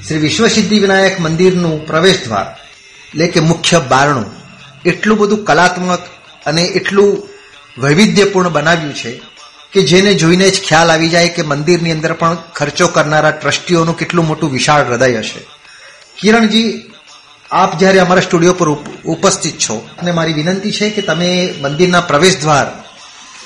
શ્રી 0.08 0.18
વિશ્વસિદ્ધિ 0.18 0.78
વિનાયક 0.78 1.20
મંદિરનું 1.20 1.86
પ્રવેશ 1.86 2.24
દ્વાર 2.24 2.46
એટલે 3.08 3.26
કે 3.26 3.40
મુખ્ય 3.40 3.78
બારણું, 3.88 4.28
એટલું 4.84 5.18
બધું 5.18 5.44
કલાત્મક 5.44 6.02
અને 6.46 6.62
એટલું 6.62 7.28
વૈવિધ્યપૂર્ણ 7.78 8.48
બનાવ્યું 8.48 8.94
છે 8.94 9.12
કે 9.72 9.82
જેને 9.82 10.14
જોઈને 10.14 10.48
જ 10.50 10.60
ખ્યાલ 10.62 10.90
આવી 10.90 11.08
જાય 11.08 11.28
કે 11.28 11.42
મંદિરની 11.42 11.92
અંદર 11.92 12.12
પણ 12.12 12.36
ખર્ચો 12.54 12.86
કરનારા 12.88 13.30
ટ્રસ્ટીઓનું 13.30 13.96
કેટલું 13.96 14.26
મોટું 14.26 14.52
વિશાળ 14.52 14.82
હૃદય 14.86 15.18
હશે. 15.18 15.40
કિરણજી 16.20 16.93
આપ 17.54 17.78
જ્યારે 17.78 17.98
અમારા 17.98 18.20
સ્ટુડિયો 18.20 18.52
પર 18.52 18.68
ઉપ- 18.68 19.02
ઉપસ્થિત 19.04 19.58
છો, 19.58 19.88
અને 19.98 20.12
મારી 20.12 20.32
વિનંતી 20.32 20.72
છે 20.72 20.90
કે 20.90 21.02
તમે 21.02 21.54
મંદિરના 21.60 22.00
પ્રવેશ 22.00 22.40
દ્વાર 22.40 22.84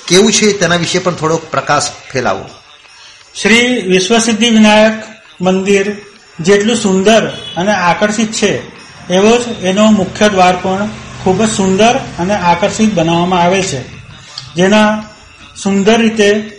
કેવું 0.07 0.33
છે 0.33 0.59
તેના 0.59 0.75
વિશે 0.75 0.99
પણ 0.99 1.15
થોડોક 1.15 1.51
પ્રકાશ 1.51 1.83
ફેલાવો. 2.11 2.45
શ્રી 3.41 3.81
વિશ્વસિદ્ધિ 3.81 4.49
વિનાયક 4.49 5.03
મંદિર 5.41 5.95
જેટલું 6.39 6.75
સુંદર 6.75 7.27
અને 7.57 7.71
આકર્ષિત 7.71 8.31
છે, 8.31 8.67
એવો 9.13 9.37
જ 9.37 9.63
એનો 9.63 9.91
મુખ્ય 9.91 10.29
દ્વાર 10.29 10.55
પણ 10.55 10.89
ખૂબ 11.23 11.43
જ 11.43 11.49
સુંદર 11.51 11.95
અને 12.19 12.33
આકર્ષિત 12.33 12.93
બનાવવામાં 12.93 13.41
આવે 13.41 13.61
છે. 13.61 13.81
જેના 14.55 15.03
સુંદર 15.63 16.01
રીતે 16.01 16.51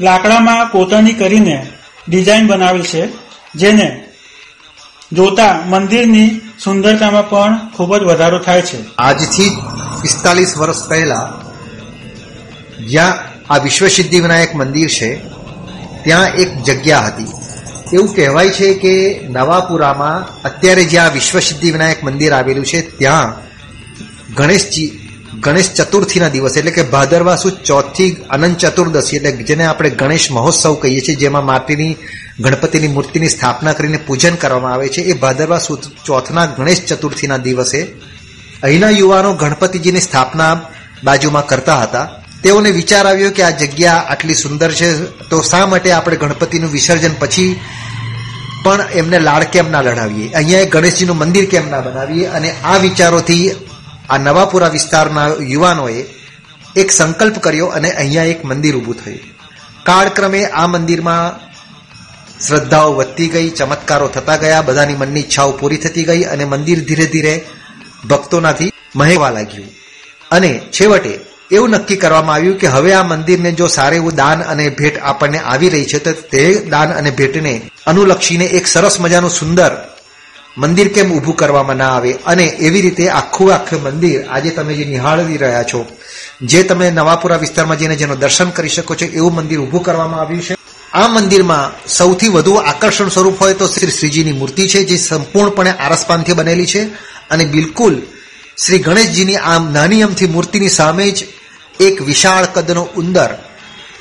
લાકડામાં 0.00 0.68
કોતરણી 0.68 1.12
કરીને 1.12 1.66
ડિઝાઇન 2.08 2.46
બનાવી 2.46 2.82
છે, 2.82 3.08
જેને 3.54 4.04
જોતા 5.12 5.60
મંદિરની 5.66 6.49
સુંદરતામાં 6.64 7.30
પણ 7.30 7.68
ખૂબ 7.76 7.96
જ 7.96 8.02
વધારો 8.02 8.38
થાય 8.38 8.62
છે. 8.62 8.96
આજથી 8.96 9.56
પિસ્તાલીસ 10.02 10.58
વર્ષ 10.58 10.88
પહેલા 10.88 11.40
જ્યાં 12.88 13.18
આ 13.50 13.56
વિશ્વસિદ્ધિ 13.56 14.20
વિનાયક 14.20 14.54
મંદિર 14.54 14.88
છે, 14.88 15.20
ત્યાં 16.04 16.26
એક 16.26 16.62
જગ્યા 16.62 17.00
હતી. 17.00 17.26
એવું 17.92 18.16
કહેવાય 18.16 18.50
છે 18.50 18.74
કે 18.74 19.20
નવાપુરામાં 19.28 20.42
અત્યારે 20.42 20.84
જ્યાં 20.84 21.12
વિશ્વસિદ્ધિ 21.12 21.70
વિનાયક 21.70 22.04
મંદિર 22.04 22.32
આવેલું 22.32 22.66
છે, 22.66 22.80
ત્યાં 22.98 23.34
ગણેશજી 24.34 24.99
ગણેશ 25.40 25.70
ચતુર્થીના 25.72 26.28
દિવસે, 26.28 26.58
એટલે 26.60 26.70
કે 26.70 26.82
ભાદરવા 26.82 27.36
સુદ 27.36 27.56
ચોથી 27.64 28.16
અનંત 28.30 28.58
ચતુર્દશી, 28.58 29.16
એટલે 29.16 29.32
જેને 29.32 29.64
આપણે 29.64 29.90
ગણેશ 29.90 30.30
મહોત્સવ 30.30 30.74
કહીએ 30.74 31.00
છીએ, 31.00 31.14
જેમાં 31.14 31.44
માટીની, 31.44 31.96
ગણપતિની 32.40 32.88
મૂર્તિની 32.88 33.28
સ્થાપના 33.28 33.72
કરીને 33.72 33.98
પૂજન 34.06 34.34
કરવામાં 34.34 34.72
આવે 34.72 34.88
છે. 34.88 35.00
એ 35.00 35.12
ભાદરવા 35.12 35.58
સુદ 35.58 35.82
ચોથના 36.04 36.46
ગણેશ 36.46 36.82
ચતુર્થીના 36.84 37.36
દિવસે 37.36 37.80
અહીંના 38.62 38.90
યુવાનો 38.90 39.34
ગણપતિજીની 39.34 40.00
સ્થાપના 40.00 40.52
બાજુમાં 41.04 41.46
કરતા 41.46 41.80
હતા. 41.82 42.06
તેઓને 42.42 42.70
વિચાર 42.70 43.06
આવ્યો 43.06 43.30
કે 43.30 43.42
આ 43.42 43.50
જગ્યા 43.50 44.04
આટલી 44.08 44.34
સુંદર 44.34 44.72
છે, 44.72 44.88
તો 45.30 45.42
શા 45.42 45.66
માટે 45.66 45.92
આપણે 45.92 46.16
ગણપતિનું 46.16 46.70
વિસર્જન 46.70 47.14
પછી 47.18 47.60
પણ 48.64 48.80
એમને 48.94 49.18
લાડ 49.18 49.44
કેમ 49.44 49.70
ના 49.70 49.80
લડાવીએ? 49.80 50.32
અહીંયા 50.34 50.64
ગણેશજીનું 50.64 51.18
મંદિર 51.18 51.46
કેમ 51.50 51.70
ના 51.70 51.80
બનાવીએ? 51.80 52.26
અને 52.26 52.50
આ 52.64 52.78
વિચારોથી 52.78 53.50
આ 54.12 54.18
નવાપુરા 54.18 54.74
વિસ્તારના 54.76 55.28
યુવાનોએ 55.52 56.00
એક 56.76 56.88
સંકલ્પ 56.98 57.36
કર્યો 57.44 57.68
અને 57.76 57.90
અહીંયા 58.00 58.32
એક 58.32 58.40
મંદિર 58.50 58.74
ઊભું 58.76 58.98
થયું. 59.00 59.30
કાળક્રમે 59.86 60.40
આ 60.60 60.66
મંદિરમાં 60.66 61.38
શ્રદ્ધાઓ 62.46 62.90
વધતી 62.98 63.30
ગઈ, 63.34 63.48
ચમત્કારો 63.58 64.08
થતા 64.14 64.38
ગયા, 64.42 64.66
બધાની 64.68 65.00
મનની 65.00 65.24
ઈચ્છાઓ 65.24 65.52
પૂરી 65.60 65.82
થતી 65.84 66.06
ગઈ 66.10 66.22
અને 66.32 66.44
મંદિર 66.52 66.80
ધીરે 66.88 67.06
ધીરે 67.14 67.34
ભક્તોનાથી 68.10 68.72
મહેવા 68.94 69.32
લાગ્યું. 69.36 69.70
અને 70.30 70.50
છેવટે 70.76 71.12
એવું 71.56 71.70
નક્કી 71.70 72.00
કરવામાં 72.02 72.36
આવ્યું 72.36 72.58
કે 72.62 72.68
હવે 72.74 72.92
આ 72.94 73.04
મંદિરને 73.12 73.50
જો 73.58 73.66
સારું 73.76 73.98
એવું 74.00 74.18
દાન 74.22 74.42
અને 74.52 74.64
ભેટ 74.78 74.96
આપણને 75.02 75.38
આવી 75.42 75.72
રહી 75.74 75.88
છે, 75.92 75.98
તો 75.98 76.12
તે 76.32 76.44
દાન 76.74 76.90
અને 76.98 77.10
ભેટને 77.18 77.54
અનુલક્ષીને 77.86 78.46
એક 78.58 78.66
સરસ 78.66 78.96
મજાનું 79.00 79.36
સુંદર 79.40 79.72
મંદિર 80.62 80.88
કેમ 80.94 81.12
ઊભું 81.12 81.36
કરવામાં 81.40 81.78
ના 81.80 81.92
આવે 81.96 82.12
અને 82.30 82.44
એવી 82.66 82.82
રીતે 82.86 83.04
આખું 83.10 83.52
આખું 83.54 83.80
મંદિર 83.86 84.18
આજે 84.28 84.50
તમે 84.56 84.74
જે 84.78 84.84
નિહાળી 84.84 85.38
રહ્યા 85.42 85.68
છો, 85.70 85.80
જે 86.42 86.60
તમે 86.64 86.86
નવાપુરા 86.90 87.42
વિસ્તારમાં 87.44 87.78
જઈને 87.78 87.96
જેનું 87.96 88.18
દર્શન 88.18 88.50
કરી 88.56 88.74
શકો 88.76 88.94
છો, 88.94 89.06
એવું 89.18 89.34
મંદિર 89.34 89.60
ઊભું 89.60 89.82
કરવામાં 89.82 90.20
આવ્યું 90.20 90.42
છે. 90.42 90.54
આ 90.92 91.08
મંદિરમાં 91.08 91.72
સૌથી 91.88 92.28
વધુ 92.28 92.52
આકર્ષણ 92.60 93.10
સ્વરૂપ 93.10 93.40
હોય 93.40 93.54
તો 93.54 93.66
શ્રી 93.68 93.96
શ્રીજીની 93.98 94.38
મૂર્તિ 94.40 94.68
છે, 94.68 94.80
જે 94.84 94.96
સંપૂર્ણપણે 94.98 95.72
આરસપાનથી 95.78 96.34
બનેલી 96.34 96.70
છે 96.72 96.82
અને 97.30 97.44
બિલકુલ 97.46 97.94
શ્રી 98.62 98.84
ગણેશજીની 98.86 99.42
આમ 99.52 99.72
નાની 99.72 100.02
અમથી 100.02 100.32
મૂર્તિની 100.36 100.76
સામે 100.78 101.06
જ 101.16 101.18
એક 101.80 101.96
વિશાળ 102.02 102.46
કદનો 102.54 102.82
ઉંદર 103.00 103.30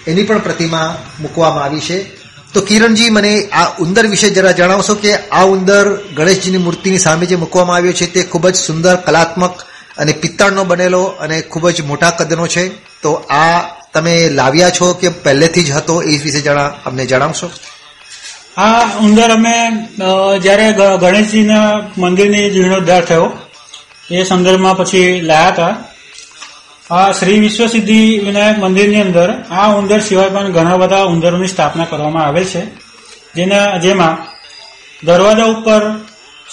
એની 0.09 0.27
પણ 0.27 0.41
પ્રતિમા 0.47 0.89
મૂકવામાં 1.21 1.63
આવી 1.63 1.85
છે. 1.87 2.18
તો 2.53 2.61
કિરણજી, 2.61 3.09
મને 3.09 3.31
આ 3.51 3.65
ઉંદર 3.79 4.05
વિશે 4.07 4.29
જરા 4.29 4.51
જણાવશો 4.51 4.95
કે 4.95 5.11
આ 5.15 5.43
ઉંદર 5.45 5.85
ગણેશજીની 6.17 6.57
મૂર્તિની 6.57 6.97
સામે 6.97 7.25
જે 7.25 7.35
મૂકવામાં 7.35 7.75
આવ્યો 7.75 7.93
છે 7.93 8.07
તે 8.13 8.21
ખૂબ 8.23 8.45
જ 8.49 8.55
સુંદર, 8.57 8.95
કલાત્મક 8.97 9.65
અને 9.97 10.11
પિત્તળનો 10.13 10.63
બનેલો 10.63 11.03
અને 11.23 11.41
ખૂબ 11.41 11.65
જ 11.69 11.81
મોટા 11.81 12.11
કદનો 12.11 12.47
છે. 12.47 12.63
તો 13.01 13.11
આ 13.13 13.59
તમે 13.93 14.15
લાવ્યા 14.29 14.69
છો 14.69 14.87
કે 14.93 15.09
પહેલેથી 15.09 15.63
જ 15.63 15.71
હતો 15.71 15.93
એ 16.03 16.17
વિશે 16.23 16.41
જણા 16.41 16.69
અમને 16.85 17.05
જણાવશો? 17.05 17.49
આ 18.57 18.81
ઉંદર 18.99 19.29
અમે 19.29 19.55
જ્યારે 20.43 20.67
ગણેશજીના 21.01 21.67
મંદિરની 21.97 22.49
જીર્ણોદ્ધાર 22.49 23.05
થયો, 23.05 23.27
એ 24.11 24.23
સંદર્ભમાં 24.23 24.77
પછી 24.77 25.21
લાયા 25.21 25.49
હતા. 25.49 25.73
આ 26.91 27.11
શ્રી 27.11 27.39
વિશ્વસિદ્ધિ 27.39 28.19
વિનાયક 28.19 28.57
મંદિરની 28.57 29.01
અંદર 29.01 29.33
આ 29.51 29.73
ઉંદર 29.73 29.99
સિવાય 29.99 30.29
પણ 30.29 30.51
ઘણા 30.51 30.77
બધા 30.77 31.03
ઉંદરોની 31.03 31.47
સ્થાપના 31.47 31.85
કરવામાં 31.85 32.25
આવેલ 32.25 32.43
છે. 32.43 32.65
જેના, 33.35 33.77
જેમાં 33.77 34.17
દરવાજા 35.05 35.45
ઉપર 35.45 36.05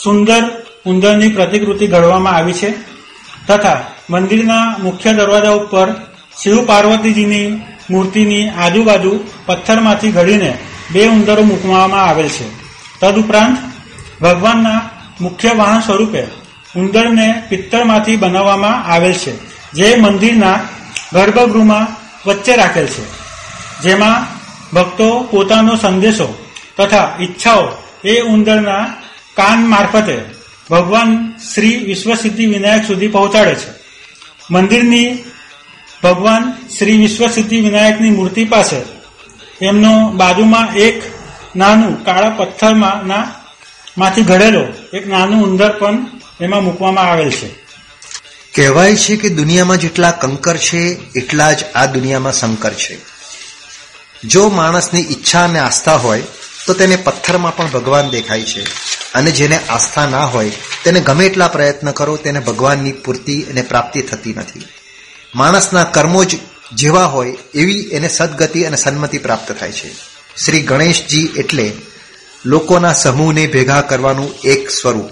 સુંદર 0.03 0.43
ઉંદરની 0.85 1.29
પ્રતિકૃતિ 1.29 1.87
ઘડવામાં 1.87 2.33
આવી 2.33 2.53
છે 2.53 2.71
તથા 3.47 3.81
મંદિરના 4.11 4.77
મુખ્ય 4.83 5.13
દરવાજા 5.13 5.51
ઉપર 5.51 5.89
શિવ 6.43 6.67
પાર્વતીજીની 6.67 7.61
મૂર્તિની 7.91 8.49
આજુબાજુ 8.49 9.21
પથ્થરમાંથી 9.47 10.13
ઘડીને 10.13 10.59
બે 10.93 11.07
ઉંદરો 11.07 11.43
મૂકવામાં 11.43 12.03
આવેલ 12.03 12.29
છે. 12.29 12.47
તદુપરાંત 13.01 13.59
ભગવાનના 14.23 14.91
મુખ્ય 15.21 15.51
વાહન 15.57 15.81
સ્વરૂપે 15.81 16.23
ઉંદરને 16.77 17.43
પિત્તળમાંથી 17.49 18.17
બનાવવામાં 18.17 18.85
આવેલ 18.85 19.13
છે. 19.13 19.56
જે 19.77 19.97
મંદિરના 19.97 20.61
ગર્ભગૃહમાં 21.13 21.87
વચ્ચે 22.29 22.57
રાખેલ 22.57 22.87
છે. 22.87 23.05
જેમાં 23.83 24.27
ભક્તો 24.75 25.29
પોતાનો 25.31 25.77
સંદેશો 25.77 26.47
તથા 26.77 27.17
ઈચ્છાઓ 27.21 27.69
એ 28.05 28.21
ઉંદરના 28.21 28.95
કાન 29.35 29.67
મારફતે 29.67 30.21
ભગવાન 30.71 31.35
શ્રી 31.55 31.77
વિશ્વસિદ્ધિ 31.77 32.47
વિનાયક 32.47 32.87
સુધી 32.87 33.09
પહોંચાડે 33.09 33.55
છે. 33.55 33.71
મંદિરની 34.51 35.25
ભગવાન 36.03 36.53
શ્રી 36.79 36.97
વિશ્વસિદ્ધિ 36.97 37.61
વિનાયકની 37.61 38.11
મૂર્તિ 38.11 38.45
પાસે 38.45 38.81
એમનો 39.63 40.09
બાજુમાં 40.09 40.75
એક 40.75 41.03
નાનું 41.57 42.05
કાળા 42.05 42.31
પથ્થરમાં 42.31 44.25
ઘડેલો 44.27 44.65
એક 44.93 45.07
નાનું 45.07 45.45
ઉંદર 45.45 45.71
પણ 45.79 46.07
એમાં 46.41 46.65
મૂકવામાં 46.65 47.05
આવેલ 47.05 47.31
છે. 47.31 47.66
કહેવાય 48.57 48.97
છે 48.97 49.17
કે 49.17 49.29
દુનિયામાં 49.29 49.77
જેટલા 49.77 50.11
કંકર 50.11 50.57
છે, 50.57 51.13
એટલા 51.13 51.53
જ 51.53 51.65
આ 51.75 51.87
દુનિયામાં 51.87 52.33
શંકર 52.33 52.75
છે. 52.75 52.99
જો 54.25 54.49
માણસની 54.49 55.01
ઈચ્છા 55.01 55.45
અને 55.45 55.59
આસ્થા 55.59 55.97
હોય, 55.97 56.23
તો 56.67 56.75
તેને 56.75 56.97
પથ્થરમાં 56.97 57.57
પણ 57.57 57.71
ભગવાન 57.71 58.11
દેખાય 58.11 58.43
છે. 58.43 58.63
અને 59.13 59.31
જેને 59.31 59.59
આસ્થા 59.69 60.07
ના 60.07 60.25
હોય, 60.25 60.53
તેને 60.85 61.01
ગમે 61.01 61.27
એટલા 61.27 61.49
પ્રયત્ન 61.49 61.91
કરો, 61.91 62.17
તેને 62.17 62.41
ભગવાનની 62.41 62.93
પૂર્તિ 62.93 63.43
અને 63.43 63.63
પ્રાપ્તિ 63.63 64.03
થતી 64.03 64.35
નથી. 64.35 64.63
માણસના 65.35 65.85
કર્મો 65.85 66.25
જ 66.25 66.37
જેવા 66.73 67.05
હોય, 67.05 67.37
એવી 67.55 67.81
એને 67.81 68.09
સદગતિ 68.09 68.65
અને 68.65 68.77
સન્મતિ 68.77 69.19
પ્રાપ્ત 69.19 69.53
થાય 69.53 69.73
છે. 69.73 69.95
શ્રી 70.45 70.63
ગણેશજી 70.63 71.29
એટલે 71.37 71.73
લોકોના 72.45 72.93
સમૂહને 72.93 73.47
ભેગા 73.47 73.81
કરવાનું 73.81 74.35
એક 74.45 74.71
સ્વરૂપ. 74.71 75.11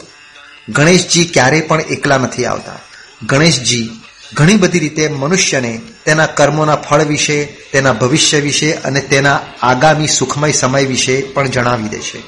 ગણેશજી 0.68 1.24
ક્યારેય 1.24 1.60
પણ 1.60 1.80
એકલા 1.80 2.18
નથી 2.18 2.44
આવતા. 2.44 2.80
ગણેશજી 3.26 3.90
ઘણી 4.34 4.56
બધી 4.56 4.78
રીતે 4.78 5.08
મનુષ્યને 5.08 5.80
તેના 6.04 6.26
કર્મોના 6.26 6.76
ફળ 6.76 7.02
વિશે, 7.02 7.44
તેના 7.44 7.92
ભવિષ્ય 7.92 8.40
વિશે 8.40 8.72
અને 8.72 9.00
તેના 9.00 9.40
આગામી 9.62 10.06
સુખમય 10.06 10.52
સમય 10.52 10.84
વિશે 10.84 11.22
પણ 11.22 11.48
જણાવી 11.48 11.88
દે 11.88 11.98
છે. 11.98 12.22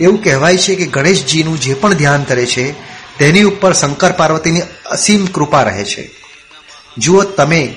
એવું 0.00 0.24
કહેવાય 0.24 0.56
છે 0.56 0.74
કે 0.74 0.86
ગણેશજીનું 0.86 1.60
જે 1.60 1.74
પણ 1.74 1.94
ધ્યાન 1.94 2.24
કરે 2.24 2.46
છે, 2.46 2.72
તેની 3.18 3.42
ઉપર 3.42 3.72
શંકર 3.72 4.12
પાર્વતીની 4.12 4.60
અસીમ 4.90 5.26
કૃપા 5.26 5.62
રહે 5.62 5.84
છે. 5.84 6.10
જુઓ 6.98 7.22
તમે, 7.22 7.74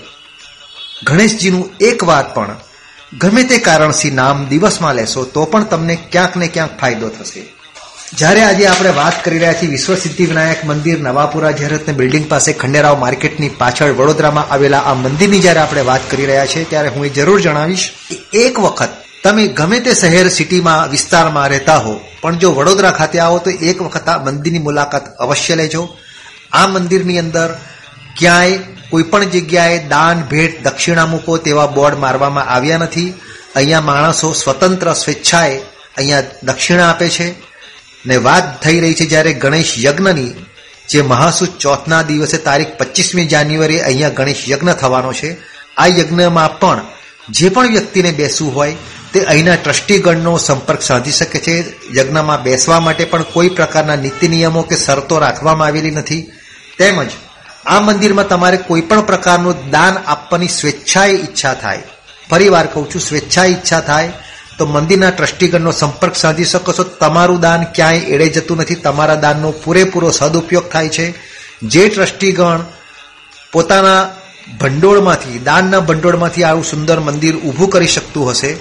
ગણેશજીનું 1.03 1.69
એક 1.81 2.03
વાત 2.03 2.35
પણ 2.35 2.55
ગમે 3.19 3.43
તે 3.43 3.57
કારણથી 3.57 4.11
નામ 4.11 4.45
દિવસમાં 4.45 4.95
લેશો, 4.95 5.23
તો 5.23 5.45
પણ 5.45 5.63
તમને 5.63 5.95
ક્યાંક 5.95 6.37
ને 6.37 6.47
ક્યાંક 6.47 6.79
ફાયદો 6.79 7.09
થશે. 7.09 7.52
જ્યારે 8.19 8.41
આજે 8.45 8.65
આપણે 8.69 8.91
વાત 8.97 9.15
કરી 9.25 9.39
રહ્યા 9.41 9.59
છીએ 9.59 9.71
વિશ્વ 9.75 9.93
સિદ્ધિ 10.01 10.25
વિનાયક 10.31 10.59
મંદિર 10.69 10.97
નવાપુરા 11.05 11.53
જહેરતની 11.59 11.97
બિલ્ડિંગ 12.01 12.25
પાસે 12.33 12.49
ખંડેરાવ 12.61 12.97
માર્કેટની 13.03 13.55
પાછળ 13.61 13.93
વડોદરામાં 13.99 14.51
આવેલા 14.53 14.81
આ 14.89 14.95
મંદિરની 14.95 15.39
જ્યારે 15.45 15.61
આપણે 15.61 15.83
વાત 15.91 16.03
કરી 16.11 16.27
રહ્યા 16.31 16.51
છીએ, 16.51 16.65
ત્યારે 16.71 16.89
હું 16.95 17.05
એ 17.07 17.09
જરૂર 17.09 17.39
જણાવીશ 17.45 17.85
કે 18.09 18.15
એક 18.45 18.59
વખત 18.65 18.91
તમે 19.23 19.43
ગમે 19.59 19.79
તે 19.85 19.91
શહેર 20.01 20.27
સિટીમાં, 20.37 20.89
વિસ્તારમાં 20.93 21.47
રહેતા 21.53 21.79
હો, 21.85 21.93
પણ 22.21 22.37
જો 22.41 22.51
વડોદરા 22.57 22.91
ખાતે 22.99 23.17
આવો, 23.19 23.39
તો 23.45 23.49
એક 23.69 23.81
વખત 23.85 24.07
આ 24.09 24.23
મંદિરની 24.27 24.65
મુલાકાત 24.67 25.05
અવશ્ય 25.25 25.55
લેજો. 25.55 25.83
આ 26.59 26.67
મંદિરની 26.67 27.19
અંદર 27.19 27.49
ક્યાંય 28.19 28.59
કોઈ 28.91 29.07
પણ 29.11 29.31
જગ્યાએ 29.35 29.79
દાન, 29.93 30.17
ભેટ, 30.31 30.61
દક્ષિણા 30.65 31.07
મૂકો 31.13 31.37
તેવા 31.37 31.67
બોર્ડ 31.77 31.97
મારવામાં 31.97 32.51
આવ્યા 32.55 32.77
નથી. 32.77 33.09
અહીંયા 33.55 33.87
માણસો 33.89 34.33
સ્વતંત્ર 34.33 34.93
સ્વેચ્છાએ 34.93 35.57
અહીંયા 35.97 36.23
દક્ષિણા 36.43 36.91
આપે 36.91 37.09
છે. 37.09 37.27
ને 38.05 38.17
વાત 38.17 38.63
થઈ 38.63 38.79
રહી 38.79 38.93
છે 38.93 39.05
જ્યારે 39.05 39.33
ગણેશ 39.33 39.75
યજ્ઞની, 39.85 40.35
જે 40.89 41.01
મહાસુદ 41.01 41.57
ચોથના 41.59 42.01
દિવસે 42.01 42.37
તારીખ 42.37 42.67
પચીસમી 42.67 43.25
જાન્યુઆરી 43.25 43.79
અહીંયા 43.79 44.09
ગણેશ 44.09 44.49
યજ્ઞ 44.49 44.73
થવાનો 44.73 45.13
છે, 45.13 45.37
આ 45.77 45.87
યજ્ઞમાં 45.87 46.59
પણ 46.59 46.81
જે 47.29 47.49
પણ 47.49 47.67
વ્યક્તિને 47.67 48.11
બેસવું 48.11 48.55
હોય, 48.55 48.75
તે 49.13 49.23
અહીંના 49.23 49.55
ટ્રસ્ટીગણનો 49.55 50.37
સંપર્ક 50.37 50.81
સાધી 50.81 51.11
શકે 51.11 51.39
છે. 51.39 51.55
યજ્ઞમાં 51.97 52.43
બેસવા 52.43 52.79
માટે 52.79 53.05
પણ 53.05 53.23
કોઈ 53.23 53.49
પ્રકારના 53.49 53.95
નીતિ 53.95 54.27
નિયમો 54.27 54.61
કે 54.61 54.75
શરતો 54.75 55.19
રાખવામાં 55.19 55.67
આવેલી 55.67 55.91
નથી. 55.91 56.31
તેમજ 56.77 57.11
આ 57.65 57.79
મંદિરમાં 57.79 58.27
તમારે 58.27 58.57
કોઈ 58.57 58.81
પણ 58.81 59.01
પ્રકારનું 59.01 59.69
દાન 59.69 59.97
આપવાની 60.07 60.47
સ્વેચ્છાએ 60.47 61.11
ઈચ્છા 61.11 61.53
થાય. 61.53 61.81
ફરી 62.29 62.49
વાર 62.49 62.67
કહું 62.67 62.89
છું, 62.89 63.01
સ્વેચ્છાએ 63.01 63.49
ઈચ્છા 63.49 63.79
થાય 63.79 64.11
તો 64.57 64.65
મંદિરના 64.65 65.09
ટ્રસ્ટીગણનો 65.09 65.71
સંપર્ક 65.71 66.15
સાધી 66.15 66.45
શકો 66.45 66.73
છો. 66.73 66.83
તમારું 66.83 67.39
દાન 67.39 67.63
ક્યાંય 67.63 67.97
એડે 67.97 68.29
જતું 68.29 68.57
નથી. 68.57 68.75
તમારા 68.75 69.15
દાનનો 69.15 69.51
પૂરેપૂરો 69.51 70.11
સદુપયોગ 70.11 70.69
થાય 70.69 70.89
છે. 70.89 71.13
જે 71.61 71.89
ટ્રસ્ટીગણ 71.89 72.59
પોતાના 73.51 74.09
ભંડોળમાંથી, 74.59 75.39
દાનના 75.39 75.79
ભંડોળમાંથી 75.79 76.43
આવું 76.43 76.63
સુંદર 76.63 76.99
મંદિર 76.99 77.35
ઊભું 77.35 77.69
કરી 77.69 77.87
શકતું 77.87 78.29
હશે, 78.29 78.53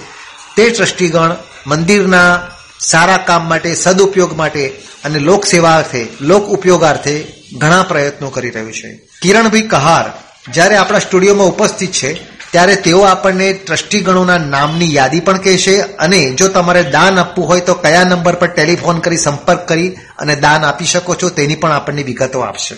તે 0.57 0.69
ટ્રસ્ટીગણ 0.69 1.35
મંદિરના 1.67 2.41
સારા 2.79 3.17
કામ 3.17 3.49
માટે, 3.49 3.75
સદુપયોગ 3.75 4.37
માટે 4.37 4.69
અને 5.03 5.19
લોક 5.19 5.45
સેવાર્થે, 5.45 6.07
લોક 6.21 6.47
ઉપયોગાર્થે 6.47 7.25
ઘણા 7.57 7.83
પ્રયત્નો 7.83 8.29
કરી 8.29 8.49
રહ્યું 8.49 8.73
છે. 8.73 9.09
કિરણભાઈ 9.21 9.61
કહાર 9.61 10.23
જ્યારે 10.51 10.75
આપણા 10.75 10.99
સ્ટુડિયોમાં 10.99 11.47
ઉપસ્થિત 11.47 11.91
છે 11.91 12.32
ત્યારે 12.53 12.75
તેઓ 12.75 13.01
આપણને 13.01 13.53
ટ્રસ્ટીગણોના 13.53 14.37
નામની 14.37 14.95
યાદી 14.95 15.19
પણ 15.19 15.37
કહેશે 15.37 15.81
અને 15.81 16.31
જો 16.31 16.47
તમારે 16.47 16.83
દાન 16.83 17.19
આપવું 17.19 17.47
હોય 17.47 17.59
તો 17.59 17.73
કયા 17.73 18.03
નંબર 18.03 18.35
પર 18.35 18.47
ટેલિફોન 18.47 18.99
કરી 18.99 19.17
સંપર્ક 19.17 19.67
કરી 19.67 19.87
અને 20.19 20.35
દાન 20.35 20.63
આપી 20.63 20.85
શકો 20.85 21.15
છો 21.15 21.29
તેની 21.29 21.55
પણ 21.55 21.71
આપણને 21.71 22.03
વિગતો 22.03 22.39
આપશે. 22.39 22.75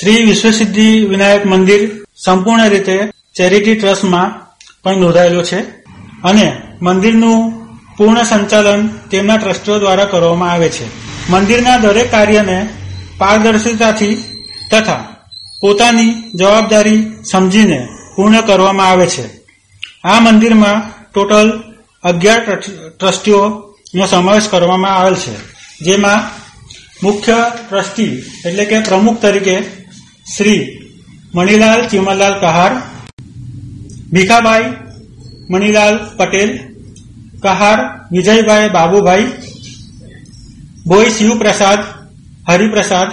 શ્રી 0.00 0.22
વિશ્વસિદ્ધિ 0.22 1.04
વિનાયક 1.04 1.46
મંદિર 1.46 1.82
સંપૂર્ણ 2.24 2.68
રીતે 2.68 3.10
ચેરિટી 3.36 3.74
ટ્રસ્ટમાં 3.74 4.30
પણ 4.82 5.00
નોંધાયેલું 5.00 5.44
છે 5.44 5.60
અને 6.22 6.62
મંદિરનું 6.82 7.38
પૂર્ણ 7.96 8.22
સંચાલન 8.22 8.88
તેમના 8.88 9.36
ટ્રસ્ટીઓ 9.36 9.78
દ્વારા 9.78 10.04
કરવામાં 10.04 10.52
આવે 10.52 10.68
છે. 10.68 10.86
મંદિરના 11.30 11.78
દરેક 11.78 12.10
કાર્યને 12.10 12.68
પારદર્શિતાથી 13.18 14.24
તથા 14.70 15.04
પોતાની 15.60 16.32
જવાબદારી 16.34 17.06
સમજીને 17.32 17.97
પૂર્ણ 18.18 18.42
કરવામાં 18.42 18.88
આવે 18.90 19.06
છે. 19.06 19.24
આ 20.04 20.18
મંદિરમાં 20.20 20.78
ટોટલ 21.12 21.50
અગિયાર 22.04 22.42
ટ્રસ્ટીઓનો 22.98 24.06
સમાવેશ 24.10 24.48
કરવામાં 24.50 24.94
આવેલ 24.96 25.14
છે. 25.14 25.34
જેમાં 25.84 26.20
મુખ્ય 27.02 27.38
ટ્રસ્ટી 27.68 28.12
એટલે 28.46 28.64
કે 28.64 28.80
પ્રમુખ 28.80 29.20
તરીકે 29.22 29.56
શ્રી 30.34 30.62
મણિલાલ 31.34 31.80
ચિમનલાલ 31.88 32.36
કહાર, 32.40 32.72
ભીખાભાઈ 34.12 34.66
મણિલાલ 35.50 35.94
પટેલ 36.16 36.50
કહાર, 37.42 37.78
વિજયભાઈ 38.12 38.68
બાબુભાઈ 38.68 39.26
ભોઈ 40.86 41.10
શિવપ્રસાદ, 41.10 41.80
હરિપ્રસાદ, 42.48 43.10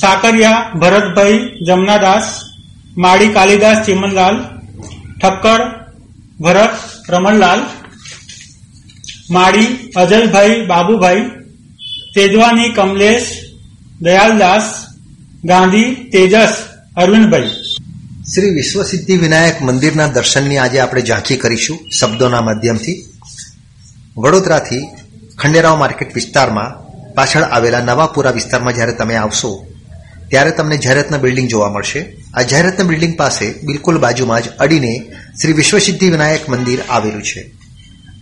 સાકરિયા 0.00 0.70
ભરતભાઈ 0.80 1.38
જમનાદાસ 1.66 2.26
માળી 2.96 3.32
કાલિદાસ, 3.32 3.86
ચિમનલાલ, 3.86 4.36
ઠક્કર, 5.20 5.60
ભરત, 6.40 6.74
રમણલાલ, 7.08 7.60
માળી 9.30 9.90
અજયભાઈ 9.96 10.66
બાબુભાઈ 10.66 11.30
તેજવાની 12.14 12.72
કમલેશ, 12.72 13.28
દયાલદાસ, 14.00 14.66
ગાંધી, 15.44 15.94
તેજસ, 16.10 16.54
અરવિંદભાઈ. 16.96 17.50
શ્રી 18.34 18.54
વિશ્વસિદ્ધિ 18.54 19.16
વિનાયક 19.16 19.62
મંદિરના 19.62 20.08
દર્શનની 20.08 20.58
આજે 20.58 20.80
આપણે 20.80 21.02
ઝાંખી 21.02 21.36
કરીશું 21.36 21.78
શબ્દોના 21.90 22.42
માધ્યમથી. 22.42 23.04
વડોદરાથી 24.16 24.84
ખંડેરાવ 25.38 25.78
માર્કેટ 25.78 26.14
વિસ્તારમાં 26.14 26.74
પાછળ 27.14 27.42
આવેલા 27.42 27.80
નવાપુરા 27.80 28.30
વિસ્તારમાં 28.30 28.74
જ્યારે 28.74 28.92
તમે 28.92 29.16
આવશો 29.16 29.66
ત્યારે 30.34 30.50
તમને 30.50 30.76
જાહેરાતના 30.76 31.18
બિલ્ડિંગ 31.18 31.48
જોવા 31.48 31.68
મળશે. 31.68 32.16
આ 32.34 32.42
જાહેરાતના 32.42 32.84
બિલ્ડિંગ 32.84 33.16
પાસે 33.16 33.54
બિલકુલ 33.62 33.98
બાજુમાં 33.98 34.42
જ 34.42 34.48
અડીને 34.48 35.10
શ્રી 35.42 35.52
વિશ્વસિદ્ધિ 35.52 36.10
વિનાયક 36.10 36.48
મંદિર 36.48 36.82
આવેલું 36.90 37.22
છે. 37.22 37.50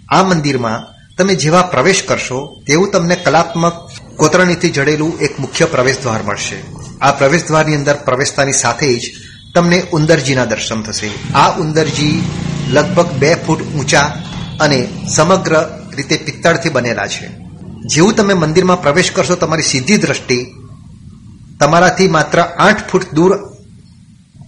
આ 0.09 0.23
મંદિરમાં 0.23 0.93
તમે 1.19 1.35
જેવા 1.35 1.63
પ્રવેશ 1.63 2.03
કરશો, 2.03 2.63
તેવું 2.67 2.91
તમને 2.91 3.17
કલાત્મક 3.17 3.91
કોતરણીથી 4.17 4.71
જડેલું 4.71 5.19
એક 5.21 5.41
મુખ્ય 5.41 5.65
પ્રવેશ 5.65 6.01
દ્વાર 6.03 6.23
મળશે. 6.23 6.57
આ 7.01 7.13
પ્રવેશ 7.13 7.47
દ્વારની 7.47 7.77
અંદર 7.77 7.95
પ્રવેશતાની 7.95 8.53
સાથે 8.53 8.99
જ 8.99 9.13
તમને 9.55 9.83
ઉંદરજીના 9.93 10.45
દર્શન 10.45 10.83
થશે. 10.83 11.33
આ 11.35 11.59
ઉંદરજી 11.59 12.23
લગભગ 12.71 13.11
બે 13.13 13.35
ફૂટ 13.35 13.63
ઊંચા 13.63 14.23
અને 14.61 14.89
સમગ્ર 15.17 15.55
રીતે 15.97 16.17
પિત્તળથી 16.17 16.69
બનેલા 16.69 17.07
છે. 17.07 17.27
જેવું 17.87 18.15
તમે 18.15 18.35
મંદિરમાં 18.35 18.83
પ્રવેશ 18.83 19.11
કરશો, 19.11 19.35
તમારી 19.35 19.63
સીધી 19.63 19.97
દ્રષ્ટિ 19.97 20.55
તમારાથી 21.63 22.09
માત્ર 22.09 22.41
આઠ 22.41 22.91
ફૂટ 22.91 23.15
દૂર 23.15 23.57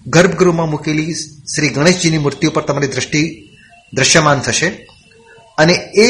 ગર્ભગૃહમાં 0.07 0.71
મૂકેલી 0.71 1.15
શ્રી 1.55 1.69
ગણેશજીની 1.69 2.19
મૂર્તિ 2.19 2.47
ઉપર 2.47 2.63
તમારી 2.63 2.87
દ્રષ્ટિ 2.87 3.49
દ્રશ્યમાન 3.95 4.41
થશે. 4.41 4.67
અને 5.59 5.73
એ 5.73 6.07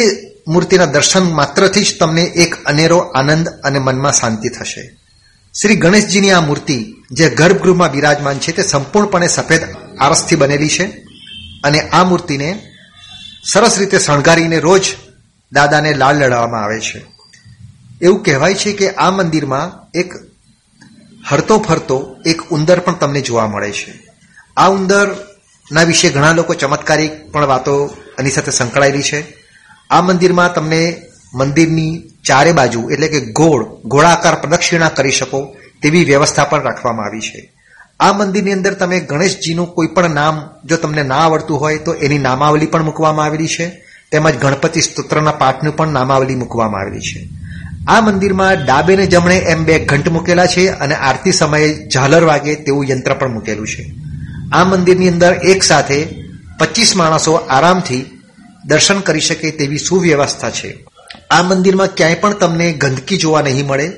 મૂર્તિના 0.49 0.85
દર્શન 0.85 1.33
માત્રથી 1.33 1.85
જ 1.85 1.99
તમને 1.99 2.23
એક 2.23 2.55
અનેરો 2.65 2.99
આનંદ 2.99 3.49
અને 3.49 3.79
મનમાં 3.79 4.13
શાંતિ 4.13 4.49
થશે. 4.49 4.97
શ્રી 5.63 5.77
ગણેશજીની 5.77 6.31
આ 6.31 6.41
મૂર્તિ 6.41 6.97
જે 7.11 7.31
ગર્ભગૃહમાં 7.31 7.93
બિરાજમાન 7.93 8.39
છે 8.39 8.53
તે 8.53 8.63
સંપૂર્ણપણે 8.63 9.29
સફેદ 9.29 9.61
આરસથી 10.01 10.37
બનેલી 10.37 10.69
છે 10.69 10.85
અને 11.65 11.81
આ 11.81 12.05
મૂર્તિને 12.05 12.63
સરસ 13.53 13.79
રીતે 13.79 13.99
શણગારીને 13.99 14.59
રોજ 14.59 14.85
દાદાને 15.53 15.95
લાલ 15.95 16.17
લડાવવામાં 16.17 16.65
આવે 16.65 16.81
છે. 16.81 17.05
એવું 18.03 18.23
કહેવાય 18.23 18.55
છે 18.55 18.73
કે 18.73 18.91
આ 18.91 19.11
મંદિરમાં 19.11 19.99
એક 19.99 20.15
હરતો 21.31 21.59
ફરતો 21.59 22.17
એક 22.27 22.43
ઉંદર 22.51 22.81
પણ 22.81 22.95
તમને 22.95 23.21
જોવા 23.21 23.47
મળે 23.47 23.71
છે. 23.71 23.93
આ 24.57 24.69
ઉંદરના 24.69 25.83
વિશે 25.83 26.11
ઘણા 26.11 26.33
લોકો 26.33 26.55
ચમત્કારિક 26.55 27.33
પણ 27.33 27.47
વાતો 27.47 27.97
એની 28.19 28.31
સાથે 28.31 28.51
સંકળાયેલી 28.51 29.03
છે. 29.03 29.37
આ 29.91 30.01
મંદિરમાં 30.01 30.55
તમને 30.55 31.03
મંદિરની 31.35 32.03
ચારે 32.25 32.53
બાજુ 32.53 32.91
એટલે 32.91 33.09
કે 33.09 33.21
ગોળ, 33.21 33.65
ગોળાકાર 33.85 34.35
પ્રદક્ષિણા 34.35 34.89
કરી 34.89 35.11
શકો 35.11 35.57
તેવી 35.83 36.05
વ્યવસ્થા 36.05 36.45
પણ 36.45 36.63
રાખવામાં 36.63 37.07
આવી 37.07 37.21
છે. 37.21 37.53
આ 38.01 38.13
મંદિરની 38.13 38.53
અંદર 38.53 38.75
તમે 38.75 39.01
ગણેશજીનું 39.01 39.75
કોઈ 39.75 39.87
પણ 39.87 40.11
નામ, 40.11 40.51
જો 40.65 40.77
તમને 40.77 41.03
ના 41.03 41.17
આવડતું 41.17 41.61
હોય 41.61 41.79
તો 41.79 41.95
એની 41.95 42.19
નામાવલી 42.19 42.67
પણ 42.67 42.83
મૂકવામાં 42.83 43.27
આવેલી 43.27 43.47
છે. 43.47 43.85
તેમજ 44.13 44.35
ગણપતિ 44.35 44.81
સ્તોત્રના 44.81 45.33
પાઠનું 45.33 45.77
પણ 45.77 45.89
નામાવલી 45.89 46.35
મૂકવામાં 46.35 46.81
આવેલી 46.81 47.01
છે. 47.01 47.44
આ 47.89 48.01
મંદિરમાં 48.01 48.65
ડાબે 48.65 48.97
ને 48.97 49.07
જમણે 49.07 49.37
એમ 49.37 49.65
બે 49.65 49.79
ઘંટ 49.79 50.09
મૂકેલા 50.09 50.47
છે 50.47 50.69
અને 50.69 50.95
આરતી 50.95 51.33
સમયે 51.33 51.89
ઝાલર 51.89 52.25
વાગે 52.25 52.55
તેવું 52.55 52.87
યંત્ર 52.91 53.15
પણ 53.15 53.33
મૂકેલું 53.33 53.69
છે. 53.69 53.95
આ 54.53 54.65
મંદિરની 54.65 55.09
અંદર 55.09 55.33
એક 55.33 55.63
સાથે 55.63 56.07
પચીસ 56.59 56.97
માણસો 56.97 57.33
આરામથી 57.33 58.21
દર્શન 58.65 59.01
કરી 59.01 59.21
શકે 59.21 59.51
તેવી 59.51 59.79
સુવ્યવસ્થા 59.79 60.51
છે. 60.51 60.85
આ 61.31 61.43
મંદિરમાં 61.43 61.87
ક્યાંય 61.87 62.15
પણ 62.15 62.33
તમને 62.33 62.73
ગંદકી 62.73 63.17
જોવા 63.17 63.41
નહીં 63.41 63.67
મળે. 63.67 63.93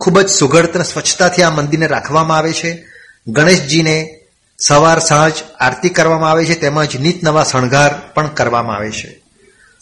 ખૂબ 0.00 0.20
જ 0.20 0.28
સુઘડ 0.28 0.76
સ્વચ્છતાથી 0.76 1.42
આ 1.42 1.50
મંદિરને 1.50 1.86
રાખવામાં 1.86 2.36
આવે 2.36 2.52
છે. 2.52 2.86
ગણેશજીને 3.26 4.20
સવાર 4.58 4.98
સાંજ 4.98 5.32
આરતી 5.60 5.88
કરવામાં 5.88 6.30
આવે 6.30 6.44
છે 6.44 6.54
તેમજ 6.54 6.96
નિત 6.96 7.24
નવા 7.24 7.44
શણગાર 7.44 7.94
પણ 8.14 8.26
કરવામાં 8.26 8.76
આવે 8.76 8.90
છે. 8.90 9.19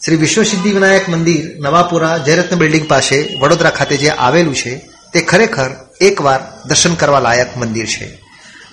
શ્રી 0.05 0.15
વિશ્વસિદ્ધિ 0.15 0.71
વિનાયક 0.71 1.09
મંદિર 1.09 1.59
નવાપુરા 1.59 2.17
જયરત્ન 2.17 2.55
બિલ્ડિંગ 2.55 2.87
પાસે 2.87 3.37
વડોદરા 3.41 3.69
ખાતે 3.69 3.97
જે 3.97 4.09
આવેલું 4.09 4.55
છે, 4.55 4.81
તે 5.13 5.21
ખરેખર 5.21 5.69
એકવાર 6.01 6.39
દર્શન 6.65 6.95
કરવા 6.95 7.19
લાયક 7.19 7.57
મંદિર 7.57 7.85
છે. 7.85 8.19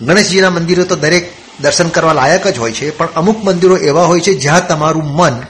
ગણેશજીના 0.02 0.50
મંદિરો 0.50 0.84
તો 0.84 0.96
દરેક 0.96 1.32
દર્શન 1.60 1.88
કરવા 1.88 2.12
લાયક 2.12 2.46
જ 2.46 2.58
હોય 2.58 2.72
છે, 2.72 2.90
પણ 2.90 3.08
અમુક 3.16 3.44
મંદિરો 3.44 3.76
એવા 3.76 4.04
હોય 4.04 4.20
છે 4.20 4.34
જ્યાં 4.34 4.68
તમારું 4.68 5.04
મન 5.04 5.42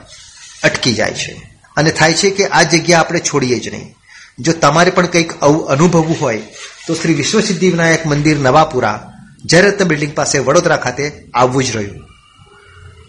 અટકી 0.63 0.95
જાય 0.95 1.13
છે. 1.13 1.59
અને 1.77 1.91
થાય 1.91 2.15
છે 2.15 2.31
કે 2.31 2.47
આ 2.47 2.63
જગ્યા 2.63 3.01
આપણે 3.01 3.19
છોડીએ 3.19 3.59
જ 3.59 3.69
નહીં. 3.69 3.95
જો 4.39 4.53
તમારે 4.53 4.91
પણ 4.91 5.07
કંઈક 5.07 5.43
આવું 5.43 5.69
અનુભવવું 5.69 6.17
હોય, 6.21 6.43
તો 6.87 6.95
શ્રી 6.95 7.15
વિશ્વસિદ્ધિ 7.15 7.71
વિનાયક 7.71 8.07
મંદિર 8.07 8.39
નવાપુરા 8.39 9.13
જયરત્ન 9.45 9.85
બિલ્ડિંગ 9.85 10.15
પાસે 10.15 10.39
વડોદરા 10.39 10.77
ખાતે 10.77 11.13
આવવું 11.35 11.65
જ 11.65 11.77
રહ્યું. 11.77 12.06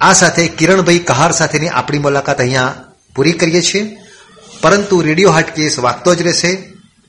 આ 0.02 0.14
સાથે 0.14 0.48
કિરણભાઈ 0.48 1.00
કહાર 1.00 1.32
સાથેની 1.32 1.68
આપણી 1.70 2.00
મુલાકાત 2.00 2.40
અહીંયા 2.40 2.76
પૂરી 3.16 3.32
કરીએ 3.32 3.62
છીએ. 3.62 3.98
પરંતુ 4.62 5.02
રેડિયો 5.02 5.32
હાટકેસ 5.32 5.80
વાગતો 5.80 6.16
જ 6.16 6.22
રહેશે. 6.22 6.52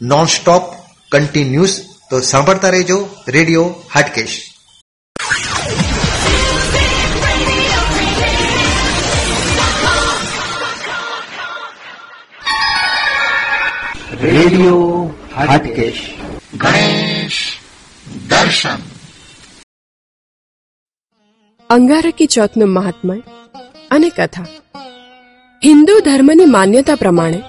નોન 0.02 0.26
સ્ટોપ 0.26 0.62
કન્ટિન્યુઅસ 1.12 1.80
તો 2.10 2.20
સાંભળતા 2.20 2.68
રહેજો 2.68 3.08
રેડિયો 3.28 3.74
હાટકેશ 3.94 4.40
રેડિયો 14.22 15.14
હાટકેશ 15.36 16.14
ગણેશ 16.54 17.52
દર્શન. 18.28 18.87
અંગારકી 21.70 22.26
ચોથનું 22.26 22.68
મહાત્મય 22.68 23.22
અને 23.90 24.08
કથા. 24.08 24.46
હિન્દુ 25.64 26.00
ધર્મની 26.00 26.44
માન્યતા 26.44 26.94
પ્રમાણે 26.94 27.42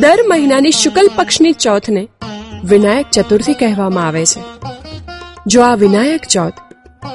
દર 0.00 0.18
મહિનાની 0.28 0.70
શુક્લ 0.70 1.10
પક્ષની 1.16 1.52
ચોથને 1.52 2.08
વિનાયક 2.64 3.06
ચતુર્થી 3.10 3.54
કહેવામાં 3.54 4.06
આવે 4.06 4.26
છે. 4.26 4.40
જો 5.46 5.62
આ 5.62 5.74
વિનાયક 5.74 6.20
ચોથ 6.20 6.52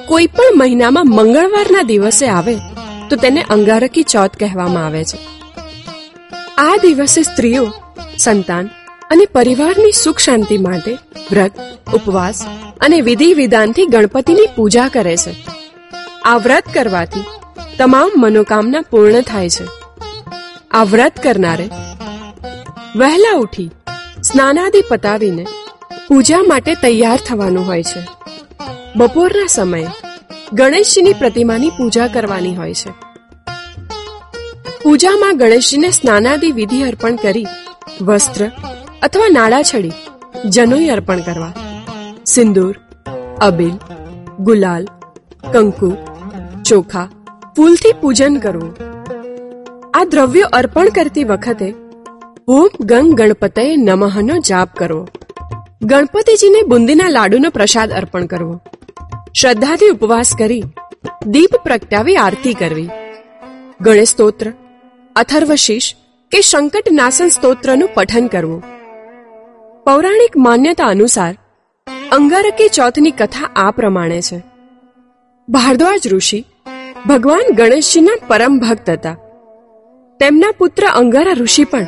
કોઈ 0.08 0.28
પણ 0.28 0.58
મહિનામાં 0.58 1.06
મંગળવારના 1.06 1.82
દિવસે 1.82 2.28
આવે, 2.28 2.56
તો 3.10 3.16
તેને 3.16 3.42
અંગારકી 3.42 4.04
ચોથ 4.04 4.38
કહેવામાં 4.40 4.86
આવે 4.86 5.04
છે. 5.04 5.18
આ 6.58 6.78
દિવસે 6.82 7.22
સ્ત્રીઓ, 7.22 7.74
સંતાન 8.18 8.70
અને 9.12 9.26
પરિવારની 9.26 9.92
સુખ 9.92 10.18
શાંતિ 10.18 10.58
માટે 10.58 10.98
વ્રત, 11.32 11.52
ઉપવાસ 11.94 12.46
અને 12.82 13.02
વિધિ 13.02 13.34
વિધાનથી 13.34 13.86
ગણપતિની 13.86 14.48
પૂજા 14.56 14.88
કરે 14.88 15.18
છે. 15.18 15.53
આ 16.24 16.38
વ્રત 16.38 16.64
કરવાથી 16.74 17.24
તમામ 17.78 18.12
મનોકામના 18.18 18.82
પૂર્ણ 18.82 19.22
થાય 19.22 19.50
છે. 19.50 19.66
આ 20.72 20.84
વ્રત 20.84 21.24
કરનારે 21.24 21.70
વહેલા 22.96 23.38
ઉઠી 23.38 23.72
સ્નાનાદિ 24.24 24.84
પતાવીને 24.90 25.46
પૂજા 26.08 26.38
માટે 26.48 26.76
તૈયાર 26.76 27.20
થવાનું 27.28 27.68
હોય 27.68 27.84
છે. 27.84 28.08
બપોરના 28.96 29.48
સમયે 29.48 29.88
ગણેશજીની 30.54 31.14
પ્રતિમાની 31.14 31.70
પૂજા 31.70 32.08
કરવાની 32.08 32.56
હોય 32.56 32.74
છે. 32.74 32.92
પૂજામાં 34.84 35.38
ગણેશજીને 35.38 35.92
સ્નાનાદિ 35.92 36.52
વિધિ 36.52 36.84
અર્પણ 36.84 37.16
કરી 37.16 37.48
વસ્ત્ર 38.02 38.52
અથવા 39.02 39.28
નાળા 39.30 39.62
છડી 39.62 39.92
જનોઈ 40.46 40.88
અર્પણ 40.88 41.20
કરવા. 41.20 41.54
સિંદૂર, 42.26 42.76
અબિલ, 43.42 43.78
ગુલાલ, 44.40 44.88
કંકુ 45.54 45.98
ચોખા, 46.74 47.10
ફૂલથી 47.56 47.94
પૂજન 48.02 48.38
કરવું. 48.38 48.76
આ 49.94 50.04
દ્રવ્યો 50.04 50.48
અર્પણ 50.54 50.90
કરતી 50.90 51.24
વખતે 51.24 51.70
હોમ 52.50 52.70
ગંગ 52.80 53.14
ગણપતય 53.14 53.76
નમઃનો 53.76 54.38
જાપ 54.38 54.76
કરવો. 54.76 55.08
ગણપતિજીને 55.82 56.62
બુંદીના 56.62 57.10
લાડુનો 57.10 57.50
પ્રસાદ 57.50 57.92
અર્પણ 57.92 58.26
કરવો. 58.26 58.62
શ્રદ્ધાથી 59.34 59.90
ઉપવાસ 59.90 60.36
કરી 60.40 60.64
દીપ 61.28 61.56
પ્રગટાવી 61.56 62.16
આરતી 62.16 62.54
કરવી. 62.54 62.90
ગણેશ 63.82 64.10
સ્તોત્ર, 64.10 64.54
અથર્વશીષ 65.16 65.96
કે 66.32 66.42
સંકટ 66.42 66.92
નાશન 66.92 67.28
સ્તોત્રનું 67.28 67.90
પઠન 67.94 68.28
કરવું. 68.28 68.64
પૌરાણિક 69.84 70.38
માન્યતા 70.38 70.86
અનુસાર 70.86 71.38
અંગારકી 72.12 72.68
ચોથની 72.68 73.12
કથા 73.12 73.50
આ 73.56 73.72
પ્રમાણે 73.72 74.22
છે. 74.22 74.44
ભારદ્વાજ 75.50 76.02
ઋષિ 76.08 76.46
ભગવાન 77.08 77.48
ગણેશજીના 77.56 78.22
પરમ 78.28 78.54
ભક્ત 78.60 78.90
હતા. 78.90 79.16
તેમના 80.20 80.52
પુત્ર 80.58 80.84
અંગારા 80.88 81.34
ઋષિ 81.34 81.64
પણ 81.64 81.88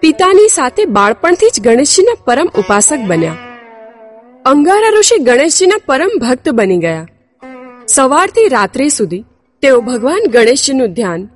પિતાની 0.00 0.48
સાથે 0.48 0.84
બાળપણથી 0.84 1.50
જ 1.54 1.60
ગણેશજીના 1.60 2.22
પરમ 2.24 2.48
ઉપાસક 2.58 3.00
બન્યા. 3.06 3.36
અંગારા 4.44 4.92
ઋષિ 4.98 5.18
ગણેશજીના 5.18 5.80
પરમ 5.86 6.12
ભક્ત 6.20 6.46
બની 6.50 6.78
ગયા. 6.78 7.06
સવારથી 7.88 8.48
રાત્રે 8.48 8.88
સુધી 8.88 9.24
તેઓ 9.62 9.80
ભગવાન 9.80 10.30
ગણેશજીનું 10.30 10.94
ધ્યાન, 10.94 11.26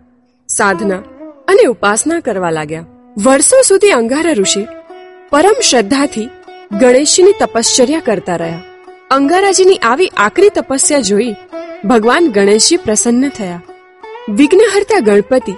સાધના 0.49 1.03
અને 1.49 1.65
ઉપાસના 1.65 2.21
કરવા 2.21 2.51
લાગ્યા. 2.51 2.87
વર્ષો 3.25 3.63
સુધી 3.69 3.91
અંગારા 3.91 4.33
ઋષિ 4.33 4.65
પરમ 5.31 5.59
શ્રદ્ધાથી 5.71 6.29
ગણેશજીની 6.81 7.39
તપશ્ચર્યા 7.41 8.01
કરતા 8.01 8.37
રહ્યા. 8.37 8.63
અંગારાજીની 9.11 9.77
આવી 9.77 10.11
આકરી 10.17 10.49
તપસ્યા 10.49 11.01
જોઈ 11.01 11.35
ભગવાન 11.85 12.31
ગણેશજી 12.31 12.77
પ્રસન્ન 12.77 13.29
થયા. 13.29 13.63
વિઘ્નહર્તા 14.29 15.01
ગણપતિ 15.01 15.53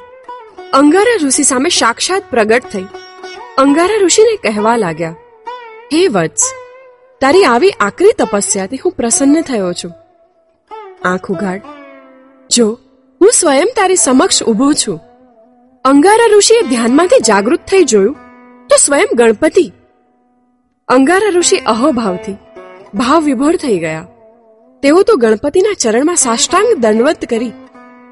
અંગારા 0.73 1.27
ઋષિ 1.27 1.43
સામે 1.43 1.69
સાક્ષાત 1.69 2.23
પ્રગટ 2.31 2.63
થઈ. 2.73 2.83
અંગારા 3.59 4.05
ઋષિને 4.05 4.37
કહેવા 4.37 4.77
લાગ્યા, 4.77 5.17
હે 5.95 6.07
વત્સ, 6.07 6.53
તારી 7.21 7.45
આવી 7.45 7.71
આકરી 7.71 8.13
તપસ્યાથી 8.19 8.77
હું 8.77 8.93
પ્રસન્ન 8.93 9.41
થયો 9.41 9.73
છું. 9.73 9.93
આંખ 11.05 11.31
ઉઘાડ. 11.31 11.63
જો, 12.51 12.79
હું 13.21 13.33
સ્વયં 13.33 13.67
તારી 13.77 13.97
સમક્ષ 13.97 14.43
ઊભો 14.43 14.73
છું. 14.73 15.01
અંગારા 15.85 16.37
ઋષિએ 16.37 16.63
ધ્યાનમાંથી 16.63 17.21
જાગૃત 17.21 17.61
થઈ 17.61 17.85
જોયું, 17.85 18.15
તો 18.69 18.77
સ્વયં 18.77 19.17
ગણપતિ. 19.17 19.73
અંગારા 20.89 21.29
ઋષિ 21.29 21.57
અહોભાવથી 21.57 22.37
ભાવ 22.95 23.25
વિભોર 23.25 23.57
થઈ 23.57 23.79
ગયા. 23.79 24.07
તેઓ 24.83 25.01
તો 25.03 25.15
ગણપતિના 25.17 25.79
ચરણમાં 25.83 26.21
સાષ્ટાંગ 26.23 26.69
દંડવત 26.75 27.25
કરી 27.29 27.53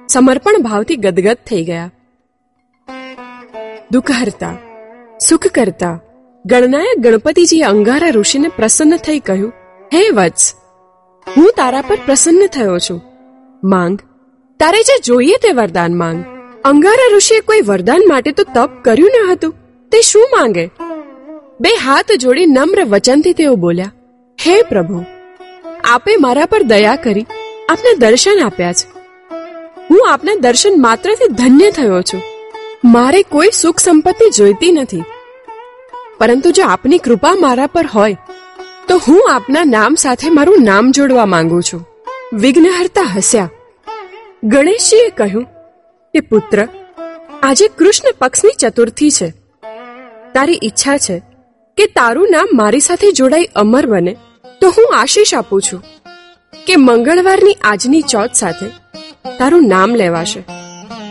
સમર્પણ 0.08 0.62
ભાવથી 0.62 0.96
ગદગદ 0.96 1.38
થઈ 1.46 1.64
ગયા. 1.64 1.90
દુઃખ 3.90 4.12
હરતા 4.12 4.54
સુખ 5.20 5.48
કરતા 5.48 5.94
ગણનાયક 6.44 7.00
ગણપતિજીએ 7.00 7.64
અંગારા 7.64 8.10
ઋષિને 8.10 8.48
પ્રસન્ન 8.48 8.96
થઈ 8.96 9.20
કહ્યું, 9.20 9.52
હે 9.92 10.02
વત્સ, 10.10 10.44
હું 11.26 11.50
તારા 11.56 11.80
પર 11.80 12.00
પ્રસન્ન 12.06 12.46
થયો 12.46 12.78
છું. 12.78 13.02
માંગ, 13.62 13.98
તારે 14.60 14.80
જે 14.82 15.00
જોઈએ 15.04 15.42
તે 15.42 15.52
વરદાન 15.52 15.96
માંગ. 15.96 16.22
અંગારા 16.64 17.12
ઋષિએ 17.16 17.40
કોઈ 17.40 17.66
વરદાન 17.66 18.08
માટે 18.08 18.32
તો 18.32 18.50
તપ 18.54 18.70
કર્યું 18.82 19.22
ન 19.24 19.30
હતું. 19.32 19.54
તે 19.92 20.00
શું 20.00 20.26
માંગે? 20.36 20.64
બે 21.60 21.70
હાથ 21.84 22.18
જોડી 22.18 22.46
નમ્ર 22.46 22.80
વચનથી 22.84 23.32
તેઓ 23.32 23.54
બોલ્યા, 23.56 23.94
હે 24.38 24.56
પ્રભુ 24.62 25.06
આપે 25.88 26.16
મારા 26.16 26.46
પર 26.46 26.62
દયા 26.62 26.96
કરી, 26.96 27.26
આપને 27.68 27.94
દર્શન 27.94 28.42
આપ્યા 28.44 28.72
છે. 28.72 28.86
હું 29.90 30.10
આપના 30.10 30.34
દર્શન 30.34 30.82
માત્રથી 30.82 31.28
ધન્ય 31.28 31.70
થયો 31.70 32.02
છું. 32.02 32.22
મારે 32.84 33.22
કોઈ 33.22 33.50
સુખ 33.54 33.78
સંપત્તિ 33.78 34.30
જોઈતી 34.30 34.72
નથી. 34.72 35.02
પરંતુ 36.18 36.50
જો 36.50 36.64
આપની 36.64 36.98
કૃપા 36.98 37.34
મારા 37.34 37.66
પર 37.66 37.86
હોય, 37.86 38.16
તો 38.88 38.96
હું 38.96 39.28
આપના 39.32 39.64
નામ 39.64 39.94
સાથે 39.94 40.30
મારું 40.30 40.64
નામ 40.64 40.90
જોડવા 40.90 41.26
માંગુ 41.26 41.60
છું. 41.60 41.86
વિઘ્નહર્તા 42.32 43.02
હસ્યા. 43.02 43.50
ગણેશજીએ 44.44 45.10
કહ્યું 45.10 45.44
કે 46.14 46.20
પુત્ર, 46.20 46.68
આજે 47.42 47.68
કૃષ્ણ 47.68 48.14
પક્ષની 48.18 48.50
ચતુર્થી 48.58 49.10
છે. 49.10 49.30
તારી 50.34 50.60
ઈચ્છા 50.62 50.96
છે 50.98 51.22
કે 51.76 51.86
તારું 51.86 52.28
નામ 52.30 52.48
મારી 52.52 52.80
સાથે 52.80 53.12
જોડાઈ 53.12 53.44
અમર 53.44 53.86
બને. 53.86 54.16
તો 54.60 54.68
હું 54.68 54.92
આશીષ 54.96 55.34
આપું 55.34 55.62
છું 55.62 55.84
કે 56.66 56.76
મંગળવારની 56.76 57.56
આજની 57.62 58.00
ચોથ 58.00 58.32
સાથે 58.34 58.66
તારું 59.38 59.68
નામ 59.68 59.94
લેવાશે. 59.94 60.44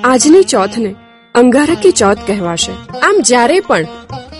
આજની 0.03 0.43
ચોથને 0.43 0.95
અંગારકી 1.35 1.91
ચોથ 1.91 2.17
કહેવાશે. 2.27 2.71
આમ 2.99 3.21
જ્યારે 3.21 3.59
પણ 3.59 3.85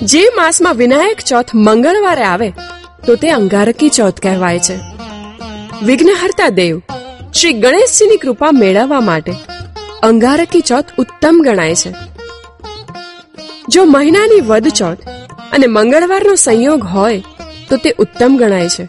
જે 0.01 0.23
માસમાં 0.35 0.75
વિનાયક 0.75 1.21
ચોથ 1.25 1.45
મંગળવારે 1.55 2.23
આવે, 2.23 2.49
તો 3.05 3.15
તે 3.15 3.29
અંગારકી 3.29 3.89
ચોથ 3.89 4.19
કહેવાય 4.19 4.59
છે. 4.59 4.75
વિઘ્નહર્તા 5.83 6.49
દેવ 6.49 6.81
શ્રી 7.33 7.53
ગણેશજીની 7.53 8.17
કૃપા 8.17 8.51
મેળવવા 8.51 8.99
માટે 8.99 9.33
અંગારકી 10.03 10.61
ચોથ 10.61 10.85
ઉત્તમ 10.97 11.41
ગણાય 11.43 11.75
છે. 11.75 11.91
જો 13.69 13.85
મહિનાની 13.85 14.41
વદ 14.41 14.67
ચોથ 14.67 14.97
અને 15.51 15.67
મંગળવારનો 15.67 16.35
સંયોગ 16.35 16.83
હોય 16.83 17.23
તો 17.69 17.77
તે 17.77 17.95
ઉત્તમ 17.99 18.37
ગણાય 18.37 18.69
છે. 18.69 18.87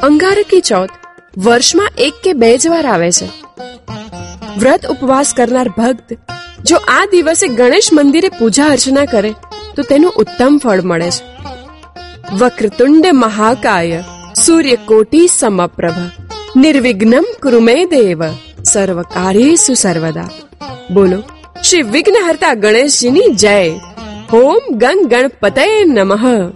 અંગારકી 0.00 0.60
ચોથ 0.60 0.90
વર્ષમાં 1.38 1.88
એક 1.98 2.14
કે 2.24 2.32
બે 2.32 2.58
જ 2.58 2.68
વાર 2.68 2.86
આવે 2.86 3.12
છે. 3.12 3.28
વ્રત 4.58 4.86
ઉપવાસ 4.86 5.34
કરનાર 5.36 5.68
ભક્ત 5.68 6.18
જો 6.64 6.76
આ 6.76 7.06
દિવસે 7.10 7.48
ગણેશ 7.48 7.88
મંદિરે 7.92 8.28
પૂજા 8.28 8.64
અર્ચના 8.64 9.04
કરે, 9.04 9.34
તો 9.76 9.82
તેનું 9.82 10.12
ઉત્તમ 10.16 10.58
ફળ 10.58 10.80
મળે 10.80 11.10
છે. 11.10 11.36
વક્રતુંડ 12.36 13.06
મહાકાય, 13.12 14.04
સૂર્યકોટી 14.46 15.26
સમપ્રભ, 15.26 16.10
નિર્વિઘ્નમ 16.56 17.24
કૃમે 17.42 17.84
દેવ 17.84 18.22
સર્વ 18.64 19.02
સુસર્વદા 19.02 19.74
સર્વદા. 19.74 20.28
બોલો, 20.94 21.22
શ્રી 21.62 21.82
વિઘ્નહર્તા 21.82 22.54
ગણેશજીની 22.54 23.34
જય. 23.34 23.68
હોમ 24.32 24.60
ગંગ 24.70 25.06
ગણપતય 25.06 25.84
નમઃ. 25.84 26.50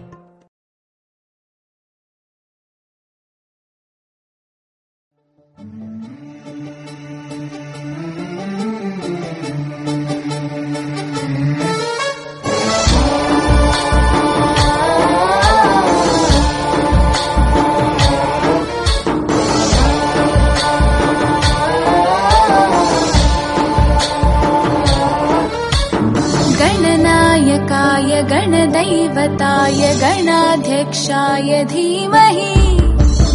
गणदैवताय 29.21 29.81
गणाध्यक्षाय 30.01 31.63
धीमहि 31.71 32.77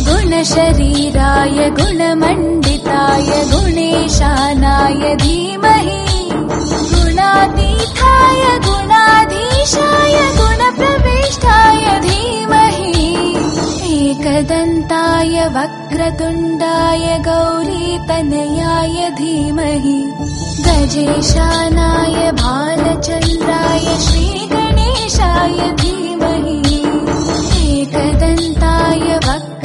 गुणशरीराय 0.07 1.69
गुणमण्डिताय 1.79 3.29
गुणेशानाय 3.51 5.13
धीमहि 5.23 5.99
गुणातीताय 6.93 8.41
गुणाधीशाय 8.65 10.17
गुणप्रविष्टाय 10.39 11.99
धीमहि 12.07 12.91
एकदन्ताय 13.99 15.47
वक्रतुण्डाय 15.57 17.17
गौरीतनयाय 17.27 19.09
धीमहि 19.19 19.99
गजेशानाय 20.65 22.31
भालचन्द्राय 22.41 23.95
शाय 25.17 25.59
धीमहि 25.81 26.57
एकदन्ताय 27.71 29.17
वक् 29.27 29.64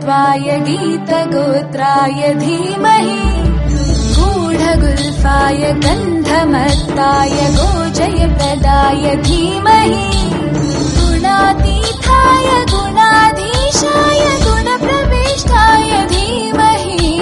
गीततत्त्वाय 0.00 0.58
गीतगोत्राय 0.58 2.34
धीमहि। 2.34 3.20
गूढगुल्फाय 4.16 5.72
गन्धमत्ताय 5.72 7.36
गोजयप्रदाय 7.50 9.16
धीमहि। 9.16 10.08
गुणातीताय 10.96 12.48
गुणाधीशाय 12.70 14.22
गुणप्रविष्टाय 14.44 16.06
धीमहि। 16.06 17.12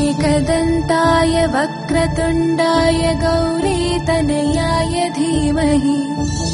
एकदन्ताय 0.00 1.46
वक्रतुण्डाय 1.46 3.02
गौरीतनयाय 3.22 5.08
धीमहि। 5.10 5.98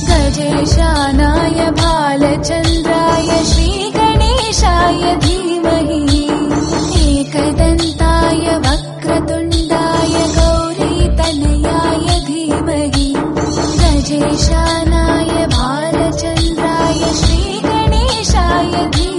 गजेशानाय 0.09 1.71
भालचन्द्राय 1.71 3.43
श्रीगणेशाय 4.61 5.15
धीमहि 5.25 6.01
एकदन्ताय 7.03 8.47
वक्रतुण्डाय 8.65 10.17
गौरीतनयाय 10.37 12.09
धीमहि 12.27 13.09
गजेशानाय 13.81 15.47
भालचन्द्राय 15.57 17.01
श्रीगणेशाय 17.23 18.73
धीमहि 18.97 19.10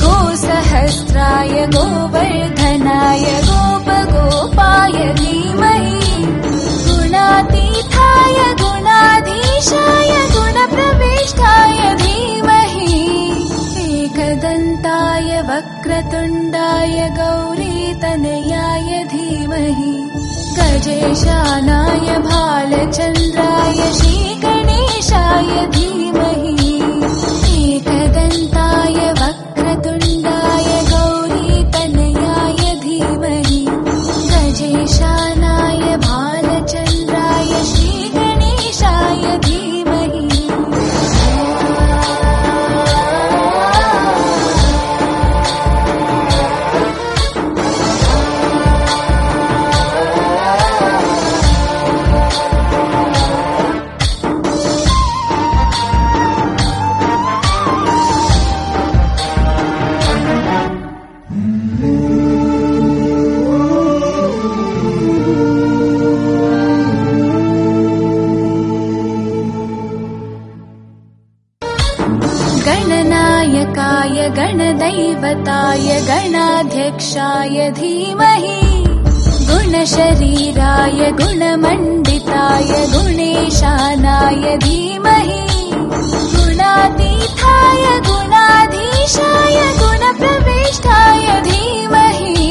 गोसहस्राय 0.03 1.67
गोवर्धनाय 1.67 3.25
गोपगोपाय 3.45 5.15
धीमहि। 5.15 6.25
गुणातीताय 6.89 8.39
गुणाधीशाय 8.63 10.11
गुणप्रविष्टाय 10.35 11.95
धीमहि। 11.95 12.95
एकदन्ताय 13.93 15.43
वक्रतुण्डाय 15.43 17.09
गौरीतनयाय 17.19 19.05
धीमहि। 19.05 19.95
गजेशानाय 20.59 22.19
भालचन्द्राय 22.19 23.93
श्रीगणेशाय 23.93 25.67
धीमहि 25.67 26.06
cuenta 28.37 28.66
गणदैवताय 75.27 75.89
गणाध्यक्षाय 76.09 77.71
धीमहि 77.79 78.85
गुणशरीराय 79.49 81.11
गुणमण्डिताय 81.21 82.71
गुणेशानाय 82.93 84.57
धीमहि 84.65 85.43
गुणातीताय 86.35 87.85
गुणाधीशाय 88.09 89.59
गुणप्रविष्टाय 89.81 91.27
धीमहि 91.49 92.47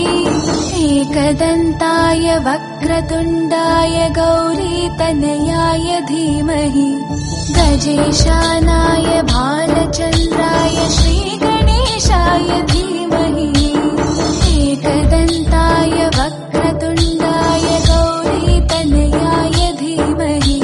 एकदन्ताय 0.99 2.38
वक्रतुण्डाय 2.47 4.09
गौरीतनयाय 4.19 5.99
धीमहि 6.11 6.89
गजेशानाय 7.57 9.21
भालचन्द्राय 9.32 11.24
श्रीगणेशाय 11.95 12.51
धीमहि 12.70 13.49
एकदन्ताय 14.62 16.07
वक्रतुण्डाय 16.16 17.66
गौरीतनयाय 17.89 19.61
धीमहि 19.81 20.59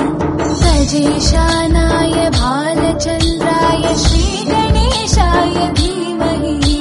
ईशानाय 1.17 2.29
भालचन्द्राय 2.39 3.95
श्रीगणेशाय 4.05 5.69
धीमहि 5.79 6.81